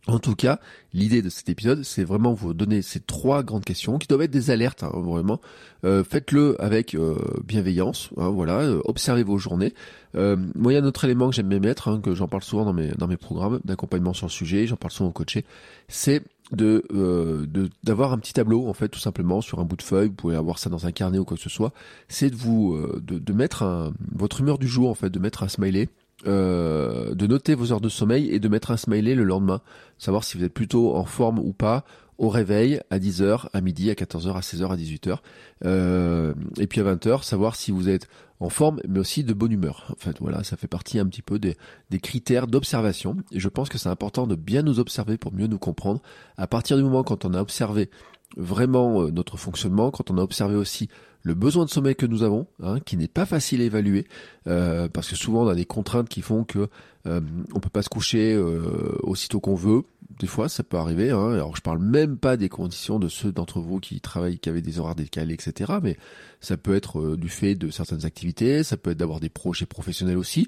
En 0.08 0.20
tout 0.20 0.36
cas, 0.36 0.60
l'idée 0.94 1.24
de 1.24 1.30
cet 1.30 1.50
épisode, 1.50 1.84
c'est 1.84 2.04
vraiment 2.04 2.34
vous 2.34 2.54
donner 2.54 2.84
ces 2.84 3.00
trois 3.00 3.41
grandes 3.41 3.65
questions 3.65 3.98
qui 3.98 4.08
doivent 4.08 4.22
être 4.22 4.32
des 4.32 4.52
alertes, 4.52 4.84
hein, 4.84 4.91
vraiment. 4.94 5.41
Euh, 5.84 6.04
faites-le 6.04 6.62
avec 6.62 6.94
euh, 6.94 7.18
bienveillance, 7.44 8.10
hein, 8.18 8.30
voilà. 8.30 8.60
Euh, 8.60 8.82
observez 8.86 9.24
vos 9.24 9.39
journées. 9.39 9.74
moi, 10.13 10.72
il 10.72 10.74
y 10.74 10.78
a 10.78 10.82
un 10.82 10.86
autre 10.86 11.06
élément 11.06 11.30
que 11.30 11.36
j'aime 11.36 11.50
bien 11.50 11.60
mettre, 11.60 11.88
hein, 11.88 12.02
que 12.02 12.13
j'en 12.13 12.28
parle 12.28 12.44
souvent 12.44 12.65
dans 12.65 12.74
mes 12.74 12.89
dans 12.89 13.08
mes 13.08 13.18
programmes 13.18 13.60
d'accompagnement 13.65 14.13
sur 14.13 14.28
le 14.28 14.32
sujet, 14.32 14.68
j'en 14.68 14.76
parle 14.76 14.91
souvent 14.91 15.10
au 15.10 15.13
coaché, 15.13 15.44
c'est 15.88 16.22
de 16.52 16.84
d'avoir 17.84 18.14
un 18.14 18.20
petit 18.20 18.34
tableau 18.34 18.68
en 18.68 18.74
fait 18.74 18.90
tout 18.90 19.00
simplement 19.00 19.42
sur 19.42 19.60
un 19.60 19.66
bout 19.66 19.78
de 19.78 19.82
feuille. 19.82 20.10
Vous 20.10 20.14
pouvez 20.14 20.36
avoir 20.36 20.60
ça 20.60 20.70
dans 20.70 20.86
un 20.86 20.92
carnet 20.92 21.18
ou 21.18 21.26
quoi 21.26 21.38
que 21.38 21.44
ce 21.44 21.50
soit. 21.50 21.74
C'est 22.08 22.30
de 22.30 22.36
vous 22.36 22.78
de, 23.02 23.18
de 23.18 23.34
mettre 23.34 23.64
un, 23.64 23.94
votre 24.14 24.42
humeur 24.42 24.58
du 24.58 24.68
jour 24.68 24.90
en 24.90 24.96
fait 24.96 25.10
de 25.10 25.20
mettre 25.20 25.44
un 25.44 25.48
smiley 25.48 25.90
euh, 26.28 27.14
de 27.14 27.28
noter 27.28 27.56
vos 27.56 27.72
heures 27.72 27.82
de 27.82 27.90
sommeil 27.90 28.32
et 28.32 28.40
de 28.40 28.48
mettre 28.48 28.72
un 28.72 28.78
smiley 28.78 29.16
le 29.16 29.26
lendemain, 29.26 29.62
savoir 30.00 30.24
si 30.24 30.38
vous 30.38 30.44
êtes 30.44 30.54
plutôt 30.54 30.96
en 30.96 31.06
forme 31.06 31.40
ou 31.40 31.52
pas 31.52 31.84
au 32.17 32.30
réveil 32.30 32.80
à 32.89 32.99
10h, 32.99 33.47
à 33.54 33.62
midi, 33.62 33.89
à 33.89 33.93
14h, 33.93 34.36
à 34.36 34.39
16h, 34.39 34.71
à 34.71 34.75
18h, 34.75 35.17
euh, 35.65 36.34
et 36.58 36.67
puis 36.67 36.82
à 36.82 36.84
20h, 36.84 37.23
savoir 37.23 37.56
si 37.56 37.71
vous 37.71 37.89
êtes 37.89 38.08
en 38.39 38.49
forme, 38.49 38.80
mais 38.88 38.99
aussi 38.99 39.23
de 39.23 39.34
bonne 39.34 39.51
humeur. 39.51 39.86
En 39.91 39.99
fait, 39.99 40.17
voilà, 40.19 40.43
ça 40.43 40.58
fait 40.58 40.67
partie 40.67 40.99
un 40.99 41.06
petit 41.06 41.21
peu 41.21 41.39
des, 41.39 41.56
des 41.89 41.99
critères 41.99 42.47
d'observation, 42.47 43.17
et 43.32 43.39
je 43.39 43.49
pense 43.49 43.69
que 43.69 43.78
c'est 43.78 43.89
important 43.89 44.28
de 44.28 44.36
bien 44.36 44.62
nous 44.62 44.80
observer 44.80 45.17
pour 45.17 45.34
mieux 45.34 45.47
nous 45.47 45.60
comprendre. 45.60 46.01
À 46.38 46.47
partir 46.47 46.78
du 46.78 46.84
moment 46.84 47.04
quand 47.04 47.25
on 47.25 47.34
a 47.34 47.41
observé 47.41 47.89
vraiment 48.38 49.04
euh, 49.04 49.12
notre 49.12 49.38
fonctionnement, 49.38 49.91
quand 49.91 50.12
on 50.12 50.17
a 50.17 50.21
observé 50.21 50.56
aussi 50.56 50.89
le 51.25 51.34
besoin 51.34 51.65
de 51.65 51.71
sommeil 51.71 51.95
que 51.95 52.06
nous 52.06 52.21
avons, 52.21 52.45
hein, 52.62 52.80
qui 52.80 52.97
n'est 52.97 53.08
pas 53.08 53.25
facile 53.25 53.62
à 53.62 53.63
évaluer, 53.63 54.06
euh, 54.47 54.88
parce 54.88 55.10
que 55.10 55.15
souvent 55.15 55.43
on 55.43 55.47
a 55.47 55.56
des 55.56 55.65
contraintes 55.65 56.08
qui 56.08 56.21
font 56.21 56.43
que 56.43 56.69
euh, 57.08 57.19
on 57.54 57.60
peut 57.60 57.69
pas 57.69 57.82
se 57.82 57.89
coucher 57.89 58.34
euh, 58.34 58.95
aussitôt 59.01 59.39
qu'on 59.39 59.56
veut. 59.56 59.82
Des 60.19 60.28
fois, 60.28 60.47
ça 60.47 60.63
peut 60.63 60.78
arriver. 60.78 61.12
Hein. 61.12 61.34
Alors, 61.34 61.56
je 61.56 61.62
parle 61.62 61.80
même 61.80 62.17
pas 62.17 62.38
des 62.38 62.47
conditions 62.47 62.99
de 62.99 63.10
ceux 63.10 63.32
d'entre 63.32 63.60
vous 63.60 63.80
qui 63.80 63.99
travaillent, 63.99 64.39
qui 64.39 64.47
avaient 64.47 64.62
des 64.62 64.80
horaires 64.80 64.95
décalés, 64.95 65.34
etc. 65.34 65.73
Mais 65.84 65.97
ça 66.39 66.56
peut 66.56 66.75
être 66.75 66.99
euh, 66.99 67.17
du 67.17 67.30
fait 67.30 67.56
de 67.56 67.69
certaines 67.69 68.06
activités, 68.06 68.63
ça 68.63 68.78
peut 68.78 68.91
être 68.91 68.97
d'avoir 68.97 69.19
des 69.19 69.30
projets 69.30 69.65
professionnels 69.65 70.17
aussi, 70.17 70.47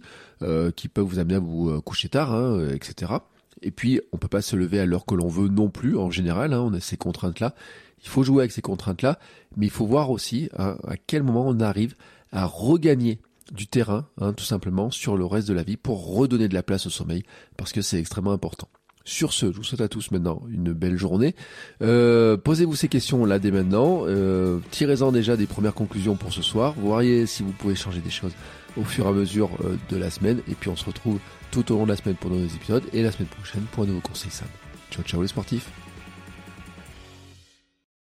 qui 0.76 0.88
peuvent 0.88 1.06
vous 1.06 1.20
amener 1.20 1.36
à 1.36 1.40
vous 1.40 1.82
coucher 1.82 2.10
tard, 2.10 2.34
hein, 2.34 2.70
etc. 2.70 3.14
Et 3.62 3.72
puis, 3.72 4.02
on 4.12 4.18
peut 4.18 4.28
pas 4.28 4.42
se 4.42 4.56
lever 4.56 4.80
à 4.80 4.86
l'heure 4.86 5.06
que 5.06 5.16
l'on 5.16 5.28
veut 5.28 5.48
non 5.48 5.70
plus. 5.70 5.98
En 5.98 6.12
général, 6.12 6.54
hein, 6.54 6.62
on 6.62 6.74
a 6.74 6.80
ces 6.80 6.98
contraintes-là. 6.98 7.56
Il 8.04 8.10
faut 8.10 8.24
jouer 8.24 8.44
avec 8.44 8.52
ces 8.52 8.62
contraintes-là, 8.62 9.20
mais 9.56 9.66
il 9.66 9.72
faut 9.72 9.88
voir 9.88 10.12
aussi 10.12 10.50
hein, 10.58 10.78
à 10.88 10.98
quel 10.98 11.24
moment 11.24 11.48
on 11.48 11.60
arrive 11.60 11.96
à 12.32 12.46
regagner 12.46 13.20
du 13.52 13.66
terrain, 13.66 14.08
tout 14.36 14.44
simplement, 14.44 14.92
sur 14.92 15.18
le 15.18 15.26
reste 15.26 15.48
de 15.48 15.54
la 15.54 15.64
vie 15.64 15.78
pour 15.78 16.16
redonner 16.16 16.50
de 16.50 16.54
la 16.54 16.64
place 16.64 16.86
au 16.86 16.90
sommeil, 16.90 17.24
parce 17.56 17.72
que 17.72 17.82
c'est 17.82 17.98
extrêmement 17.98 18.34
important. 18.34 18.68
Sur 19.08 19.32
ce, 19.32 19.54
je 19.54 19.56
vous 19.56 19.64
souhaite 19.64 19.80
à 19.80 19.88
tous 19.88 20.12
maintenant 20.12 20.42
une 20.50 20.74
belle 20.74 20.98
journée. 20.98 21.34
Euh, 21.82 22.36
Posez-vous 22.36 22.76
ces 22.76 22.90
questions 22.90 23.24
là 23.24 23.40
dès 23.40 23.52
maintenant. 23.52 24.02
Euh, 24.06 24.60
Tirez-en 24.70 25.14
déjà 25.14 25.38
des 25.38 25.46
premières 25.46 25.74
conclusions 25.74 26.18
pour 26.18 26.34
ce 26.34 26.42
soir. 26.42 26.74
Vous 26.76 26.90
voyez 26.90 27.26
si 27.26 27.42
vous 27.42 27.54
pouvez 27.54 27.74
changer 27.74 28.02
des 28.02 28.10
choses 28.10 28.34
au 28.76 28.84
fur 28.84 29.06
et 29.06 29.08
à 29.08 29.12
mesure 29.14 29.50
euh, 29.64 29.78
de 29.90 29.96
la 29.96 30.10
semaine. 30.10 30.42
Et 30.50 30.56
puis 30.56 30.70
on 30.70 30.76
se 30.76 30.84
retrouve 30.84 31.20
tout 31.52 31.72
au 31.72 31.78
long 31.78 31.86
de 31.86 31.92
la 31.92 31.96
semaine 31.96 32.16
pour 32.16 32.30
de 32.32 32.36
nouveaux 32.36 32.54
épisodes 32.54 32.84
et 32.92 33.02
la 33.02 33.14
semaine 33.14 33.30
prochaine 33.30 33.64
pour 33.72 33.86
un 33.86 33.88
nouveau 33.88 34.02
conseil 34.02 34.30
Sam. 34.30 34.50
Ciao 34.92 35.06
ciao 35.06 35.22
les 35.22 35.30
sportifs 35.30 35.87